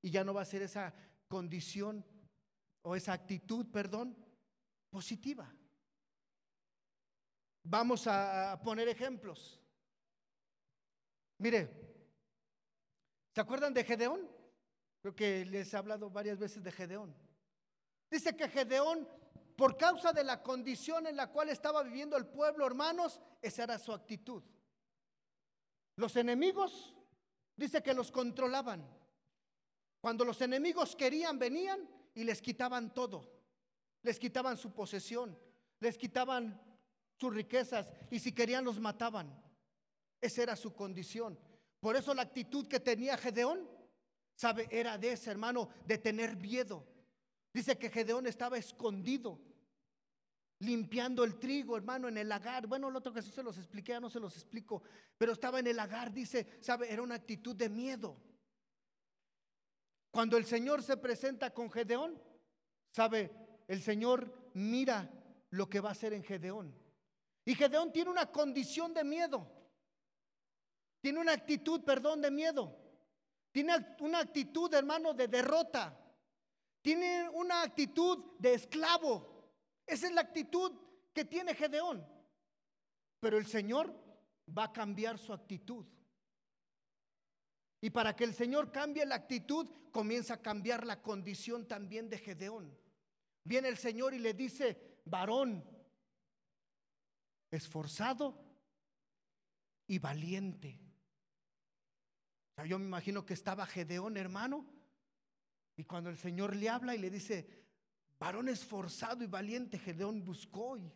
[0.00, 0.94] Y ya no va a ser esa
[1.28, 2.06] condición
[2.80, 4.16] o esa actitud, perdón,
[4.88, 5.55] positiva.
[7.68, 9.60] Vamos a poner ejemplos.
[11.38, 11.68] Mire,
[13.34, 14.30] ¿se acuerdan de Gedeón?
[15.02, 17.12] Creo que les he hablado varias veces de Gedeón.
[18.08, 19.08] Dice que Gedeón,
[19.56, 23.80] por causa de la condición en la cual estaba viviendo el pueblo, hermanos, esa era
[23.80, 24.44] su actitud.
[25.96, 26.94] Los enemigos,
[27.56, 28.88] dice que los controlaban.
[30.00, 31.80] Cuando los enemigos querían, venían
[32.14, 33.28] y les quitaban todo.
[34.02, 35.36] Les quitaban su posesión,
[35.80, 36.62] les quitaban
[37.18, 39.32] sus riquezas y si querían los mataban.
[40.20, 41.38] Esa era su condición.
[41.80, 43.68] Por eso la actitud que tenía Gedeón,
[44.34, 46.86] sabe, era de ese hermano, de tener miedo
[47.56, 49.40] Dice que Gedeón estaba escondido,
[50.58, 52.66] limpiando el trigo, hermano, en el lagar.
[52.66, 54.82] Bueno, el otro que sí se los expliqué, ya no se los explico,
[55.16, 58.14] pero estaba en el lagar, dice, sabe, era una actitud de miedo.
[60.10, 62.20] Cuando el Señor se presenta con Gedeón,
[62.90, 63.32] sabe,
[63.68, 65.10] el Señor mira
[65.48, 66.74] lo que va a hacer en Gedeón.
[67.46, 69.48] Y Gedeón tiene una condición de miedo.
[71.00, 72.76] Tiene una actitud, perdón, de miedo.
[73.52, 75.96] Tiene una actitud, hermano, de derrota.
[76.82, 79.52] Tiene una actitud de esclavo.
[79.86, 80.72] Esa es la actitud
[81.14, 82.04] que tiene Gedeón.
[83.20, 83.94] Pero el Señor
[84.46, 85.86] va a cambiar su actitud.
[87.80, 92.18] Y para que el Señor cambie la actitud, comienza a cambiar la condición también de
[92.18, 92.76] Gedeón.
[93.44, 95.64] Viene el Señor y le dice, varón,
[97.56, 98.42] esforzado
[99.86, 100.80] y valiente.
[102.66, 104.66] yo me imagino que estaba Gedeón, hermano,
[105.76, 107.66] y cuando el Señor le habla y le dice,
[108.18, 110.90] varón esforzado y valiente, Gedeón buscó y,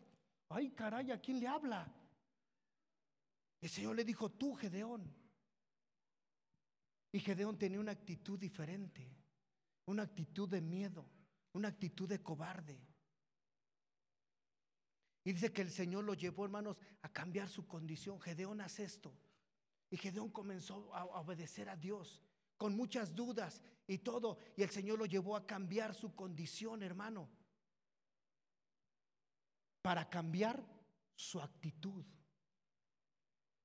[0.49, 1.93] ay caray, ¿a quién le habla?
[3.61, 5.13] El Señor le dijo, tú, Gedeón.
[7.11, 9.15] Y Gedeón tenía una actitud diferente,
[9.85, 11.05] una actitud de miedo,
[11.53, 12.79] una actitud de cobarde.
[15.23, 18.19] Y dice que el Señor lo llevó, hermanos, a cambiar su condición.
[18.19, 19.13] Gedeón hace esto.
[19.89, 22.21] Y Gedeón comenzó a obedecer a Dios
[22.57, 24.37] con muchas dudas y todo.
[24.55, 27.29] Y el Señor lo llevó a cambiar su condición, hermano.
[29.81, 30.63] Para cambiar
[31.15, 32.05] su actitud.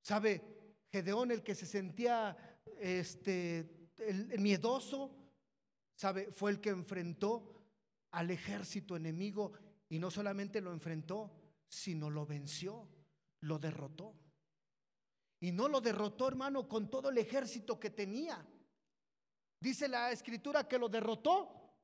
[0.03, 0.43] ¿Sabe?
[0.91, 2.37] Gedeón, el que se sentía
[2.81, 5.15] este, el, miedoso,
[5.95, 6.31] ¿sabe?
[6.31, 7.53] Fue el que enfrentó
[8.13, 9.53] al ejército enemigo
[9.89, 11.33] y no solamente lo enfrentó,
[11.69, 12.89] sino lo venció,
[13.41, 14.15] lo derrotó.
[15.41, 18.47] Y no lo derrotó, hermano, con todo el ejército que tenía.
[19.61, 21.75] Dice la escritura que lo derrotó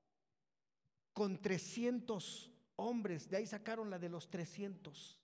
[1.12, 3.28] con 300 hombres.
[3.28, 5.20] De ahí sacaron la de los 300.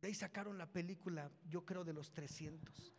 [0.00, 2.94] De ahí sacaron la película, yo creo, de los 300.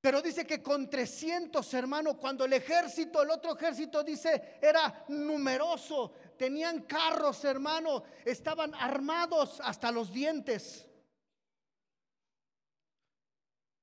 [0.00, 6.12] Pero dice que con 300, hermano, cuando el ejército, el otro ejército dice, era numeroso,
[6.36, 10.86] tenían carros, hermano, estaban armados hasta los dientes.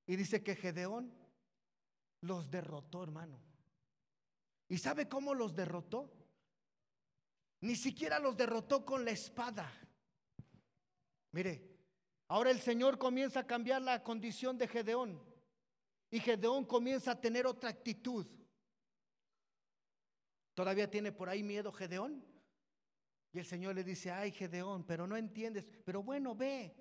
[0.06, 1.14] Y dice que Gedeón
[2.22, 3.41] los derrotó, hermano.
[4.68, 6.12] ¿Y sabe cómo los derrotó?
[7.62, 9.72] Ni siquiera los derrotó con la espada.
[11.32, 11.78] Mire,
[12.28, 15.24] ahora el Señor comienza a cambiar la condición de Gedeón.
[16.12, 18.28] Y Gedeón comienza a tener otra actitud.
[20.54, 22.24] ¿Todavía tiene por ahí miedo Gedeón?
[23.34, 26.75] Y el Señor le dice, ay Gedeón, pero no entiendes, pero bueno, ve.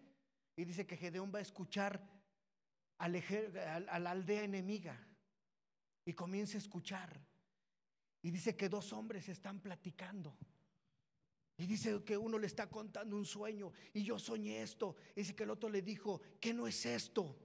[0.54, 2.06] Y dice que Gedeón va a escuchar
[2.98, 4.96] a la aldea enemiga
[6.04, 7.20] y comienza a escuchar.
[8.20, 10.36] Y dice que dos hombres están platicando.
[11.56, 14.96] Y dice que uno le está contando un sueño y yo soñé esto.
[15.16, 17.38] Y dice que el otro le dijo, que no es esto,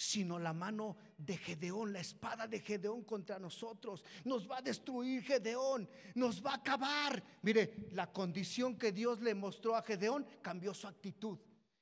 [0.00, 4.02] sino la mano de Gedeón, la espada de Gedeón contra nosotros.
[4.24, 7.22] Nos va a destruir Gedeón, nos va a acabar.
[7.42, 11.38] Mire, la condición que Dios le mostró a Gedeón cambió su actitud.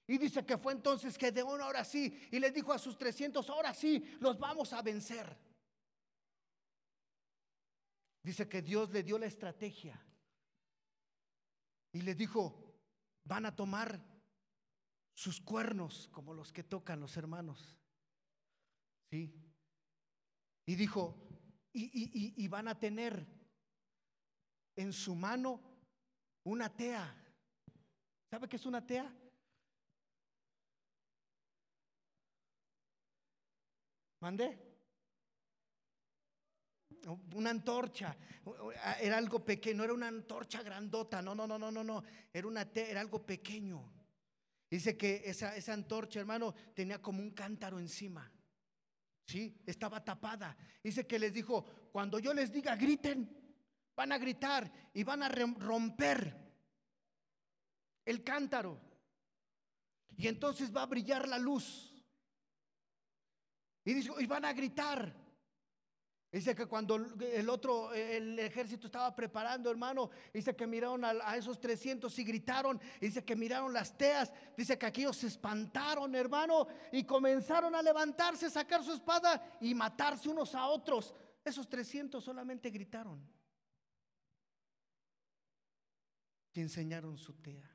[0.09, 3.73] Y dice que fue entonces Gedeón ahora sí, y le dijo a sus 300, ahora
[3.73, 5.39] sí, los vamos a vencer.
[8.21, 10.05] Dice que Dios le dio la estrategia
[11.93, 12.75] y le dijo,
[13.23, 14.05] van a tomar
[15.15, 17.78] sus cuernos como los que tocan los hermanos.
[19.11, 19.35] ¿Sí?
[20.67, 21.17] Y dijo,
[21.73, 23.27] y, y van a tener
[24.77, 25.61] en su mano
[26.45, 27.15] una tea.
[28.31, 29.13] ¿Sabe qué es una tea?
[34.21, 34.59] ¿Mandé?
[37.35, 38.17] Una antorcha,
[39.01, 42.03] era algo pequeño, era una antorcha grandota, no, no, no, no, no, no,
[42.33, 43.93] era, una era algo pequeño.
[44.69, 48.31] Dice que esa, esa antorcha, hermano, tenía como un cántaro encima.
[49.29, 50.57] Sí, estaba tapada.
[50.83, 51.63] Dice que les dijo,
[51.93, 53.29] cuando yo les diga griten,
[53.95, 56.35] van a gritar y van a romper
[58.07, 58.81] el cántaro.
[60.17, 61.95] Y entonces va a brillar la luz.
[63.85, 65.15] Y dice, y van a gritar.
[66.31, 71.59] Dice que cuando el otro, el ejército estaba preparando, hermano, dice que miraron a, esos
[71.59, 77.05] 300 y gritaron, dice que miraron las teas, dice que aquellos se espantaron, hermano, y
[77.05, 81.15] comenzaron a levantarse, sacar su espada y matarse unos a otros.
[81.43, 83.27] Esos 300 solamente gritaron
[86.53, 87.75] y enseñaron su tea.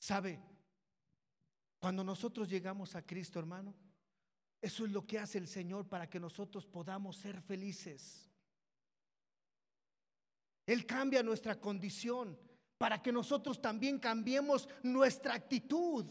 [0.00, 0.42] ¿Sabe?
[1.78, 3.76] Cuando nosotros llegamos a Cristo, hermano,
[4.62, 8.30] eso es lo que hace el Señor para que nosotros podamos ser felices.
[10.66, 12.38] Él cambia nuestra condición
[12.76, 16.06] para que nosotros también cambiemos nuestra actitud.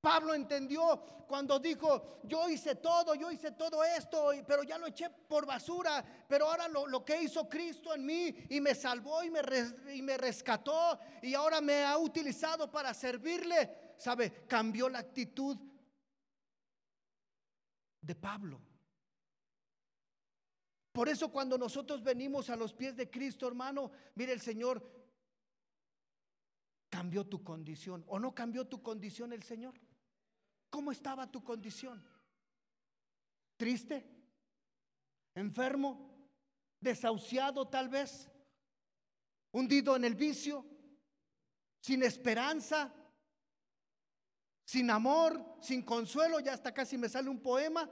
[0.00, 5.08] Pablo entendió cuando dijo, yo hice todo, yo hice todo esto, pero ya lo eché
[5.10, 10.16] por basura, pero ahora lo, que hizo Cristo en mí y me salvó y me,
[10.18, 14.44] rescató y ahora me ha utilizado para servirle, ¿sabe?
[14.48, 15.56] Cambió la actitud
[18.02, 18.60] de Pablo.
[20.92, 25.02] Por eso cuando nosotros venimos a los pies de Cristo, hermano, mire el Señor
[26.90, 29.80] cambió tu condición o no cambió tu condición el Señor.
[30.68, 32.04] ¿Cómo estaba tu condición?
[33.56, 34.06] ¿Triste?
[35.34, 36.28] ¿Enfermo?
[36.80, 38.30] ¿Desahuciado tal vez?
[39.52, 40.66] ¿Hundido en el vicio?
[41.80, 42.92] ¿Sin esperanza?
[44.64, 47.88] Sin amor, sin consuelo, ya hasta casi me sale un poema.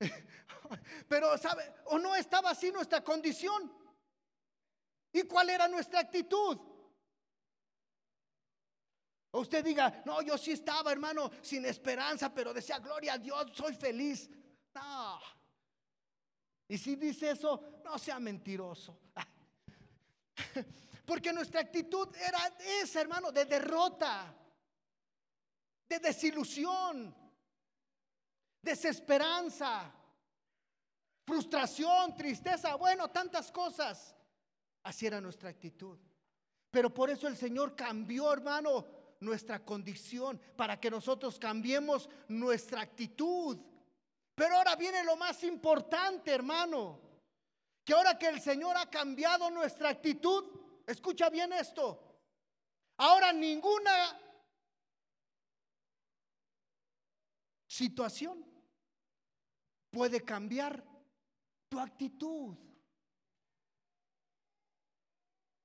[1.08, 1.72] Pero, ¿sabe?
[1.86, 3.72] ¿O no estaba así nuestra condición?
[5.12, 6.58] ¿Y cuál era nuestra actitud?
[9.30, 13.50] O usted diga, no, yo sí estaba, hermano, sin esperanza, pero decía, gloria a Dios,
[13.52, 14.30] soy feliz.
[14.74, 15.20] No.
[16.68, 18.98] Y si dice eso, no sea mentiroso.
[21.06, 22.38] Porque nuestra actitud era
[22.82, 24.34] esa, hermano, de derrota,
[25.88, 27.14] de desilusión,
[28.62, 29.92] desesperanza,
[31.26, 34.14] frustración, tristeza, bueno, tantas cosas.
[34.82, 35.98] Así era nuestra actitud.
[36.70, 38.86] Pero por eso el Señor cambió, hermano,
[39.20, 43.58] nuestra condición, para que nosotros cambiemos nuestra actitud.
[44.34, 47.00] Pero ahora viene lo más importante, hermano,
[47.84, 50.44] que ahora que el Señor ha cambiado nuestra actitud,
[50.86, 52.18] escucha bien esto,
[52.96, 54.20] ahora ninguna
[57.66, 58.44] situación
[59.90, 60.82] puede cambiar
[61.68, 62.56] tu actitud.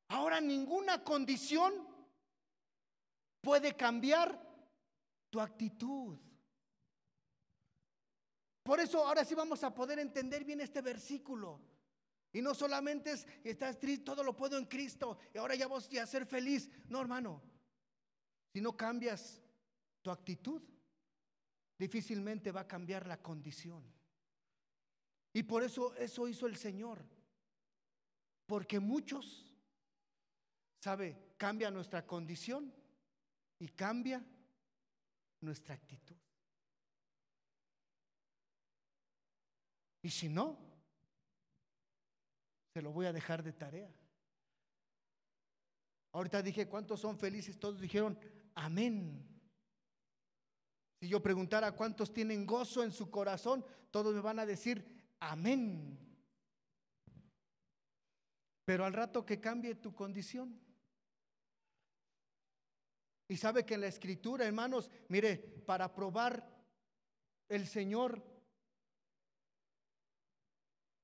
[0.09, 1.87] Ahora ninguna condición
[3.41, 4.39] puede cambiar
[5.29, 6.17] tu actitud.
[8.63, 11.61] Por eso ahora sí vamos a poder entender bien este versículo.
[12.31, 15.89] Y no solamente es, estás triste, todo lo puedo en Cristo, y ahora ya vas
[15.93, 16.69] a ser feliz.
[16.87, 17.41] No, hermano,
[18.53, 19.41] si no cambias
[20.01, 20.61] tu actitud,
[21.77, 23.83] difícilmente va a cambiar la condición.
[25.33, 27.03] Y por eso eso hizo el Señor.
[28.45, 29.49] Porque muchos
[30.79, 31.33] ¿Sabe?
[31.37, 32.73] Cambia nuestra condición
[33.59, 34.25] y cambia
[35.41, 36.15] nuestra actitud.
[40.01, 40.57] Y si no,
[42.79, 43.93] se lo voy a dejar de tarea.
[46.13, 47.59] Ahorita dije, ¿cuántos son felices?
[47.59, 48.17] Todos dijeron,
[48.55, 49.21] amén.
[51.01, 55.99] Si yo preguntara cuántos tienen gozo en su corazón, todos me van a decir, amén.
[58.63, 60.57] Pero al rato que cambie tu condición,
[63.27, 66.49] y sabe que en la escritura, hermanos, mire, para probar
[67.49, 68.23] el Señor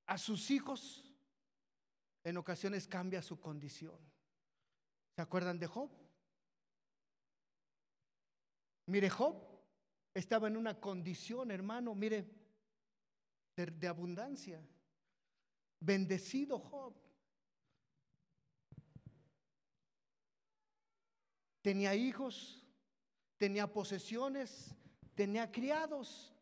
[0.05, 1.04] a sus hijos,
[2.25, 3.97] en ocasiones cambia su condición.
[5.15, 5.91] ¿Se acuerdan de Job?
[8.87, 9.35] Mire, Job
[10.11, 12.27] estaba en una condición, hermano, mire,
[13.55, 14.59] de, de abundancia.
[15.79, 16.95] Bendecido Job.
[21.61, 22.65] Tenía hijos,
[23.37, 24.75] tenía posesiones,
[25.13, 26.33] tenía criados.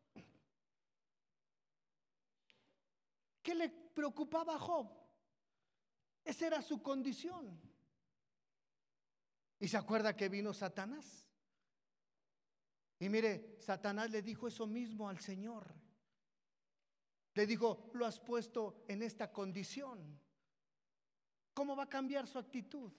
[3.41, 5.03] ¿Qué le preocupaba a Job?
[6.24, 7.59] Esa era su condición.
[9.59, 11.28] ¿Y se acuerda que vino Satanás?
[12.99, 15.74] Y mire, Satanás le dijo eso mismo al Señor.
[17.34, 20.19] Le dijo, lo has puesto en esta condición.
[21.53, 22.91] ¿Cómo va a cambiar su actitud?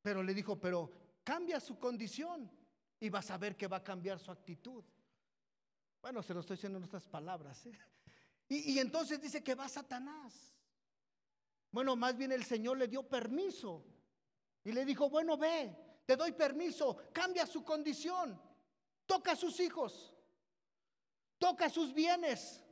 [0.00, 0.90] Pero le dijo, pero
[1.22, 2.50] cambia su condición
[2.98, 4.84] y vas a ver que va a cambiar su actitud.
[6.00, 7.66] Bueno, se lo estoy diciendo en otras palabras.
[7.66, 7.78] ¿eh?
[8.48, 10.51] Y, y entonces dice que va Satanás.
[11.72, 13.82] Bueno, más bien el Señor le dio permiso
[14.62, 18.40] y le dijo, bueno, ve, te doy permiso, cambia su condición,
[19.06, 20.14] toca a sus hijos,
[21.38, 22.62] toca sus bienes.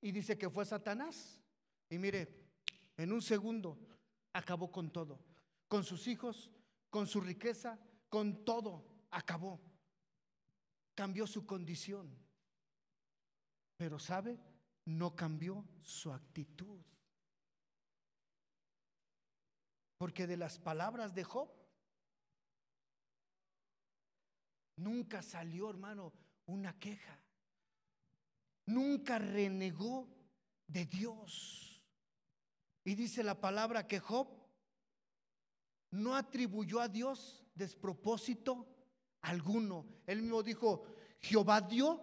[0.00, 1.40] Y dice que fue Satanás.
[1.88, 2.42] Y mire,
[2.96, 3.78] en un segundo
[4.32, 5.20] acabó con todo,
[5.68, 6.50] con sus hijos,
[6.88, 9.60] con su riqueza, con todo, acabó.
[10.94, 12.10] Cambió su condición.
[13.76, 14.38] Pero sabe,
[14.84, 16.80] no cambió su actitud.
[19.98, 21.48] Porque de las palabras de Job
[24.76, 26.12] nunca salió, hermano,
[26.46, 27.20] una queja.
[28.66, 30.08] Nunca renegó
[30.66, 31.80] de Dios.
[32.84, 34.28] Y dice la palabra que Job
[35.90, 38.66] no atribuyó a Dios despropósito
[39.20, 39.86] alguno.
[40.06, 40.84] Él mismo dijo,
[41.20, 42.00] Jehová dio,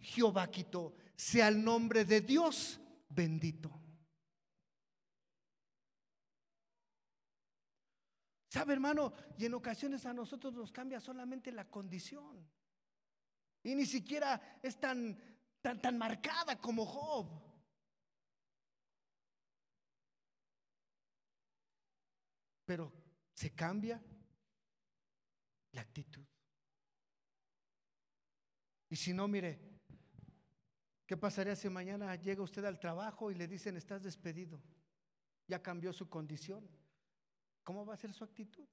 [0.00, 0.94] Jehová quitó.
[1.18, 3.70] Sea el nombre de Dios bendito.
[8.48, 9.12] ¿Sabe, hermano?
[9.36, 12.48] Y en ocasiones a nosotros nos cambia solamente la condición.
[13.62, 15.18] Y ni siquiera es tan,
[15.60, 17.48] tan, tan marcada como Job.
[22.68, 22.92] pero
[23.32, 23.98] se cambia
[25.72, 26.22] la actitud.
[28.90, 29.67] Y si no, mire,
[31.08, 34.62] ¿qué pasaría si mañana llega usted al trabajo y le dicen estás despedido?
[35.46, 36.68] Ya cambió su condición.
[37.64, 38.68] ¿Cómo va a ser su actitud?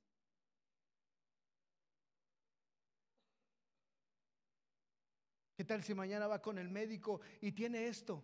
[5.55, 8.21] ¿Qué tal si mañana va con el médico y tiene esto?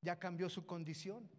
[0.00, 1.30] Ya cambió su condición.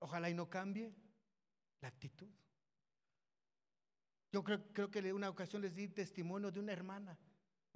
[0.00, 0.92] Ojalá y no cambie
[1.80, 2.28] la actitud.
[4.32, 7.16] Yo creo, creo que una ocasión les di testimonio de una hermana,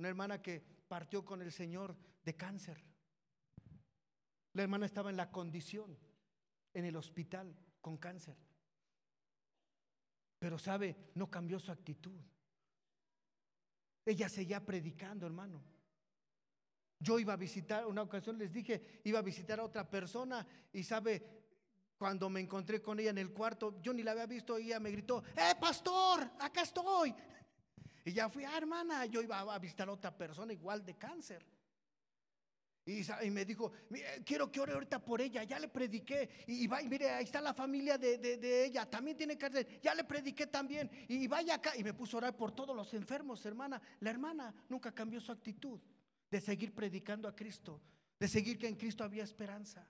[0.01, 1.95] una hermana que partió con el Señor
[2.25, 2.83] de cáncer.
[4.55, 5.97] La hermana estaba en la condición,
[6.73, 8.35] en el hospital, con cáncer.
[10.39, 12.19] Pero sabe, no cambió su actitud.
[14.07, 15.63] Ella seguía predicando, hermano.
[16.99, 20.83] Yo iba a visitar, una ocasión les dije, iba a visitar a otra persona y
[20.83, 21.23] sabe,
[21.99, 24.91] cuando me encontré con ella en el cuarto, yo ni la había visto ella me
[24.91, 26.31] gritó, ¡eh, pastor!
[26.41, 27.15] Acá estoy.
[28.05, 31.45] Y ya fui, ah, hermana, yo iba a visitar a otra persona igual de cáncer.
[32.87, 33.71] Y, me dijo,
[34.25, 36.45] quiero que ore ahorita por ella, ya le prediqué.
[36.47, 40.05] Y, va, y mire, ahí está la familia de, ella, también tiene cáncer, ya le
[40.05, 40.91] prediqué también.
[41.09, 43.81] Y, vaya acá, y me puso a orar por todos los enfermos, hermana.
[44.01, 45.79] La hermana nunca cambió su actitud
[46.31, 47.81] de seguir predicando a Cristo,
[48.19, 49.87] de seguir que en Cristo había esperanza.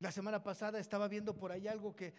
[0.00, 2.14] La semana pasada estaba viendo por ahí algo que eh,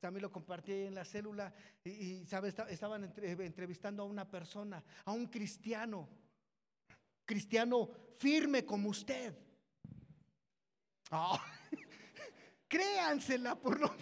[0.00, 1.52] también lo compartí en la célula
[1.84, 2.54] y, ¿sabe?
[2.70, 6.08] estaban entrevistando a una persona, a un cristiano
[7.28, 9.36] cristiano firme como usted.
[11.10, 11.38] Oh,
[12.68, 13.94] créansela por lo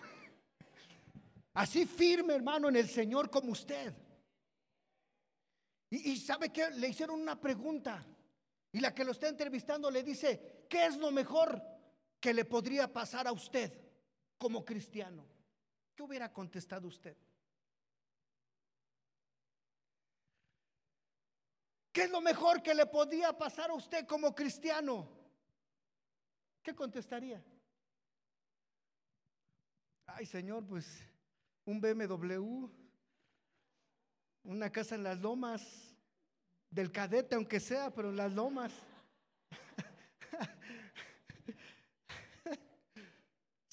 [1.55, 3.93] Así firme, hermano, en el Señor como usted.
[5.91, 8.07] Y, y sabe que le hicieron una pregunta.
[8.73, 11.63] Y la que lo está entrevistando le dice, ¿qué es lo mejor
[12.27, 13.73] que le podría pasar a usted
[14.37, 15.25] como cristiano?
[15.95, 17.17] ¿Qué hubiera contestado usted?
[21.93, 25.09] ¿Qué es lo mejor que le podía pasar a usted como cristiano?
[26.65, 27.41] ¿Qué contestaría?
[30.07, 31.05] Ay, Señor, pues
[31.65, 32.69] un BMW,
[34.43, 35.95] una casa en las lomas,
[36.71, 38.73] del cadete aunque sea, pero en las lomas.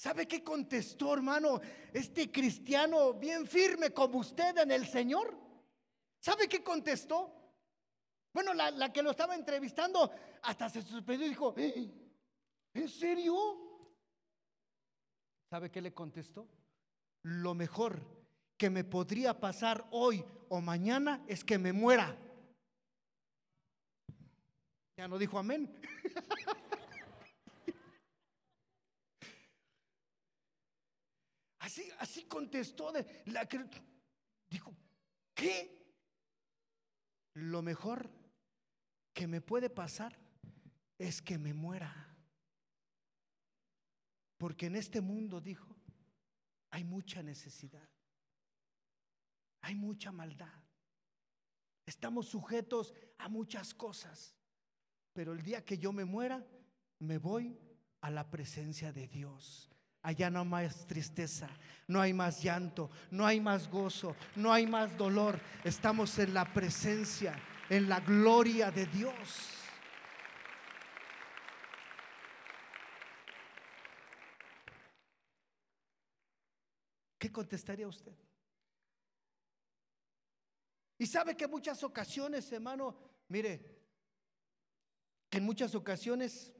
[0.04, 1.62] ¿Sabe qué contestó, hermano?
[1.90, 5.34] Este cristiano bien firme como usted en el Señor.
[6.20, 7.32] ¿Sabe qué contestó?
[8.34, 10.10] Bueno, la, que lo estaba entrevistando
[10.42, 11.90] hasta se sorprendió y dijo, ¿Eh?
[12.74, 13.34] ¿en serio?
[15.48, 16.50] ¿Sabe qué le contestó?
[17.22, 17.98] Lo mejor
[18.58, 22.14] que me podría pasar hoy o mañana es que me muera.
[24.98, 25.80] Ya no dijo amén.
[31.98, 32.92] Así, contestó
[33.26, 33.64] la que
[34.48, 34.74] dijo,
[35.34, 35.84] ¿qué?
[37.34, 38.10] Lo mejor
[39.12, 40.18] que me puede pasar
[40.98, 42.16] es que me muera.
[44.36, 45.76] Porque en este mundo, dijo,
[46.70, 47.88] hay mucha necesidad,
[49.62, 50.62] hay mucha maldad.
[51.86, 54.34] Estamos sujetos a muchas cosas.
[55.12, 56.44] Pero el día que yo me muera,
[56.98, 57.58] me voy
[58.00, 59.73] a la presencia de Dios.
[60.04, 61.48] Allá no hay más tristeza,
[61.88, 65.40] no hay más llanto, no hay más gozo, no hay más dolor.
[65.64, 67.36] Estamos en la presencia
[67.68, 69.50] en la gloria de Dios.
[77.18, 78.12] ¿Qué contestaría usted?
[80.98, 82.96] Y sabe que muchas ocasiones, hermano,
[83.28, 83.82] mire,
[85.30, 86.52] en muchas ocasiones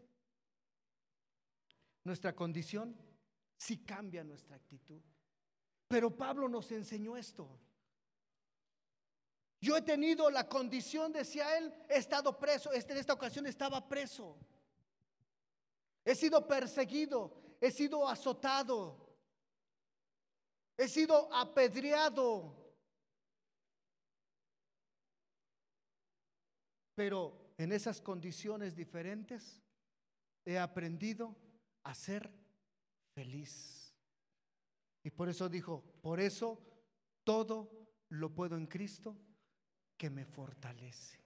[2.02, 2.96] nuestra condición
[3.64, 5.00] sí cambia nuestra actitud.
[5.88, 7.48] Pero Pablo nos enseñó esto.
[9.60, 13.88] Yo he tenido la condición, decía él, he estado preso, este, en esta ocasión estaba
[13.88, 14.36] preso.
[16.04, 19.16] He sido perseguido, he sido azotado,
[20.76, 22.62] he sido apedreado.
[26.94, 29.62] Pero en esas condiciones diferentes
[30.44, 31.34] he aprendido
[31.82, 32.43] a ser
[33.14, 33.94] feliz.
[35.02, 36.60] Y por eso dijo, por eso
[37.24, 37.70] todo
[38.08, 39.16] lo puedo en Cristo
[39.96, 41.22] que me fortalece.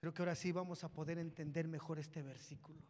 [0.00, 2.82] Creo que ahora sí vamos a poder entender mejor este versículo.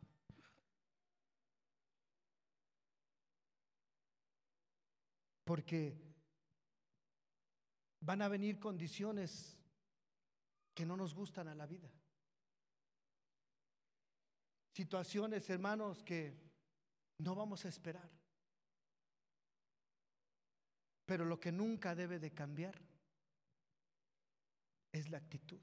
[5.44, 6.00] Porque
[8.00, 9.58] van a venir condiciones
[10.72, 11.90] que no nos gustan a la vida.
[14.72, 16.49] Situaciones, hermanos, que
[17.20, 18.10] no vamos a esperar.
[21.06, 22.80] Pero lo que nunca debe de cambiar
[24.92, 25.60] es la actitud.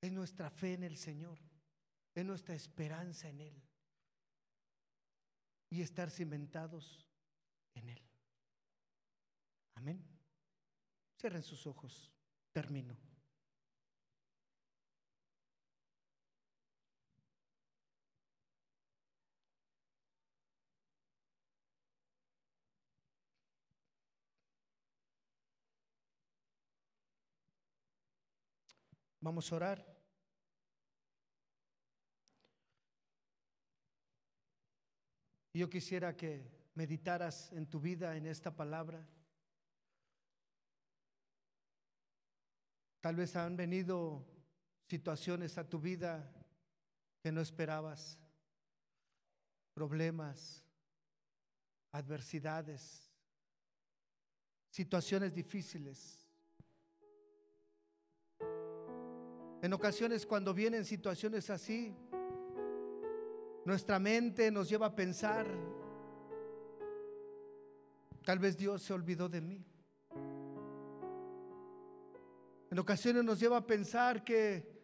[0.00, 1.38] Es nuestra fe en el Señor.
[2.14, 3.62] Es nuestra esperanza en Él.
[5.70, 7.06] Y estar cimentados
[7.74, 8.02] en Él.
[9.74, 10.02] Amén.
[11.20, 12.10] Cierren sus ojos.
[12.52, 13.07] Termino.
[29.20, 29.98] Vamos a orar.
[35.52, 39.04] Yo quisiera que meditaras en tu vida en esta palabra.
[43.00, 44.24] Tal vez han venido
[44.86, 46.32] situaciones a tu vida
[47.20, 48.18] que no esperabas,
[49.74, 50.64] problemas,
[51.90, 53.10] adversidades,
[54.70, 56.17] situaciones difíciles.
[59.60, 61.94] En ocasiones cuando vienen situaciones así,
[63.64, 65.46] nuestra mente nos lleva a pensar,
[68.24, 69.64] tal vez Dios se olvidó de mí.
[72.70, 74.78] En ocasiones nos lleva a pensar que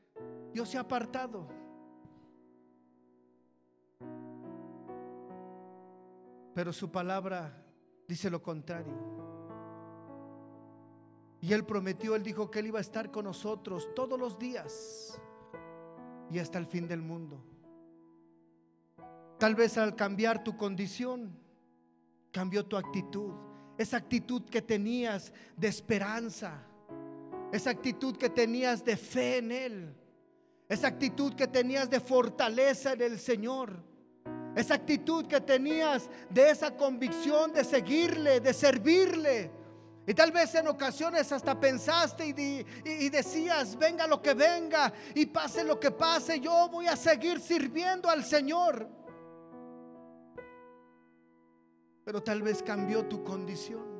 [0.52, 1.46] Dios se ha apartado.
[6.54, 7.64] Pero su palabra
[8.08, 9.23] dice lo contrario.
[11.44, 15.20] Y Él prometió, Él dijo que Él iba a estar con nosotros todos los días
[16.30, 17.38] y hasta el fin del mundo.
[19.38, 21.36] Tal vez al cambiar tu condición,
[22.32, 23.34] cambió tu actitud.
[23.76, 26.66] Esa actitud que tenías de esperanza,
[27.52, 29.94] esa actitud que tenías de fe en Él,
[30.66, 33.82] esa actitud que tenías de fortaleza en el Señor,
[34.56, 39.63] esa actitud que tenías de esa convicción de seguirle, de servirle.
[40.06, 45.64] Y tal vez en ocasiones hasta pensaste y, decías, venga lo que venga y pase
[45.64, 48.86] lo que pase, yo voy a seguir sirviendo al Señor.
[52.04, 53.94] Pero tal vez cambió tu condición.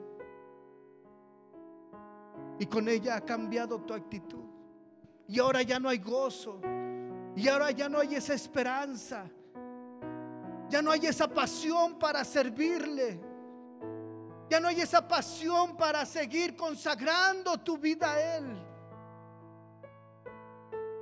[2.58, 4.44] Y con ella ha cambiado tu actitud.
[5.26, 6.60] Y ahora ya no hay gozo.
[7.34, 9.24] Y ahora ya no hay esa esperanza.
[10.68, 13.33] Ya no hay esa pasión para servirle.
[14.48, 18.44] Ya no hay esa pasión para seguir consagrando tu vida a Él.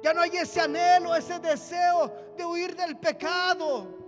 [0.03, 4.03] Ya no hay ese anhelo, ese deseo de huir del pecado.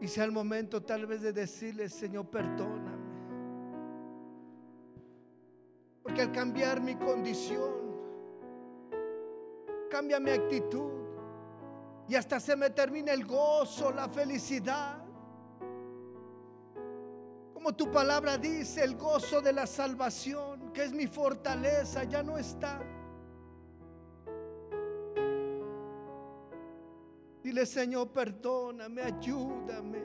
[0.00, 3.04] Y sea el momento tal vez de decirle, Señor, perdóname.
[6.02, 7.83] Porque al cambiar mi condición,
[9.90, 11.04] cambia mi actitud.
[12.08, 15.02] Y hasta se me termina el gozo, la felicidad.
[17.54, 22.36] Como tu palabra dice, el gozo de la salvación, que es mi fortaleza, ya no
[22.36, 22.82] está.
[27.42, 30.02] Dile, Señor, perdóname, ayúdame.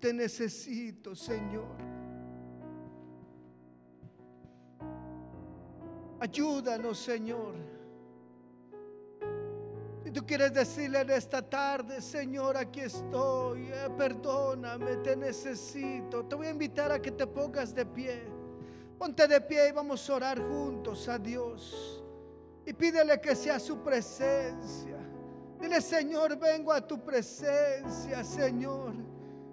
[0.00, 1.76] Te necesito, Señor.
[6.20, 7.77] Ayúdanos, Señor.
[10.08, 16.24] Si tú quieres decirle en esta tarde, Señor, aquí estoy, eh, perdóname, te necesito.
[16.24, 18.22] Te voy a invitar a que te pongas de pie.
[18.96, 22.02] Ponte de pie y vamos a orar juntos a Dios.
[22.64, 24.96] Y pídele que sea su presencia.
[25.60, 28.94] Dile, Señor, vengo a tu presencia, Señor.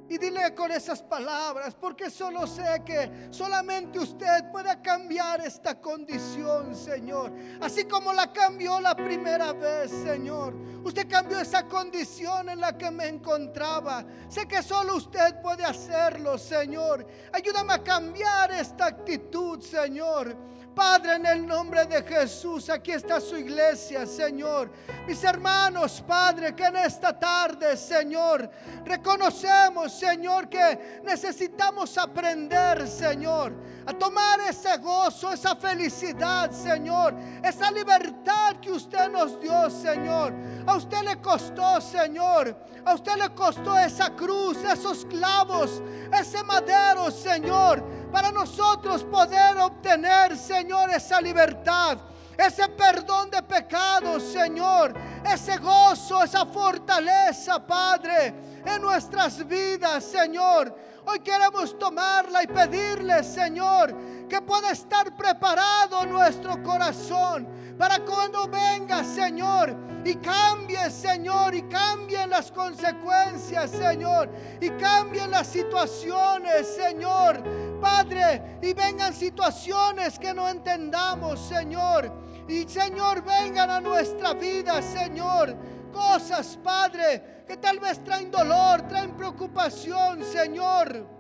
[0.08, 6.76] Y dile con esas palabras, porque solo sé que solamente usted puede cambiar esta condición,
[6.76, 7.34] Señor.
[7.60, 10.54] Así como la cambió la primera vez, Señor.
[10.84, 14.06] Usted cambió esa condición en la que me encontraba.
[14.30, 17.08] Sé que solo usted puede hacerlo, Señor.
[17.34, 20.38] Ayúdame a cambiar esta actitud, Señor.
[20.76, 24.70] Padre, en el nombre de Jesús, aquí está su iglesia, Señor.
[25.08, 28.50] Mis hermanos, Padre, que en esta tarde, Señor,
[28.84, 33.54] reconocemos, Señor, que necesitamos aprender, Señor,
[33.86, 40.34] a tomar ese gozo, esa felicidad, Señor, esa libertad que usted nos dio, Señor.
[40.68, 47.10] A usted le costó, Señor, a usted le costó esa cruz, esos clavos, ese madero,
[47.12, 51.98] Señor para nosotros poder obtener, Señor, esa libertad,
[52.38, 54.94] ese perdón de pecados, Señor,
[55.30, 58.34] ese gozo, esa fortaleza, Padre,
[58.66, 60.74] en nuestras vidas, Señor.
[61.06, 63.94] Hoy queremos tomarla y pedirle, Señor,
[64.30, 67.46] que pueda estar preparado nuestro corazón
[67.78, 69.76] para cuando venga, Señor,
[70.06, 74.30] y cambie, Señor, y cambien las consecuencias, Señor,
[74.62, 77.44] y cambien las situaciones, Señor,
[77.82, 82.12] Padre, y vengan situaciones que no entendamos, Señor,
[82.48, 85.56] y Señor, vengan a nuestra vida, Señor,
[85.92, 91.16] cosas, Padre, que tal vez traen dolor, traen preocupación, Señor.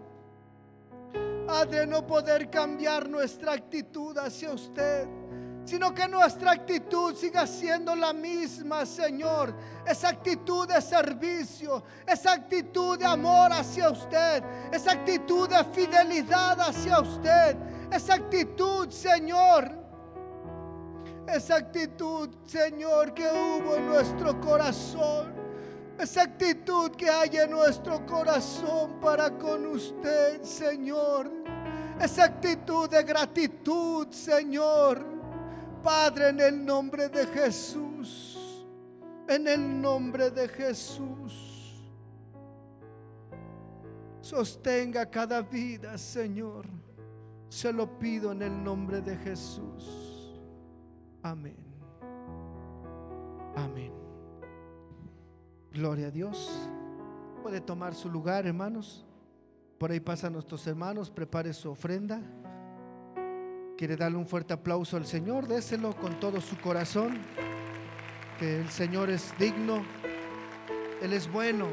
[1.47, 5.24] Padre, no poder cambiar nuestra actitud hacia usted
[5.65, 9.53] sino que nuestra actitud siga siendo la misma, Señor.
[9.85, 16.99] Esa actitud de servicio, esa actitud de amor hacia usted, esa actitud de fidelidad hacia
[16.99, 17.57] usted,
[17.91, 19.83] esa actitud, Señor.
[21.27, 25.35] Esa actitud, Señor, que hubo en nuestro corazón
[25.99, 31.31] esa actitud que hay en nuestro corazón para con usted, Señor.
[31.99, 35.14] Esa actitud de gratitud, Señor.
[35.85, 38.65] Padre, en el nombre de Jesús.
[39.29, 41.79] En el nombre de Jesús.
[44.19, 46.65] Sostenga cada vida, Señor.
[47.49, 50.33] Se lo pido en el nombre de Jesús.
[51.21, 51.55] Amén.
[53.55, 53.93] Amén.
[55.71, 56.67] Gloria a Dios.
[57.43, 59.05] Puede tomar su lugar, hermanos.
[59.77, 61.11] Por ahí pasan nuestros hermanos.
[61.11, 62.23] Prepare su ofrenda.
[63.77, 65.47] Quiere darle un fuerte aplauso al Señor.
[65.47, 67.19] Déselo con todo su corazón.
[68.39, 69.85] Que el Señor es digno.
[71.01, 71.67] Él es bueno.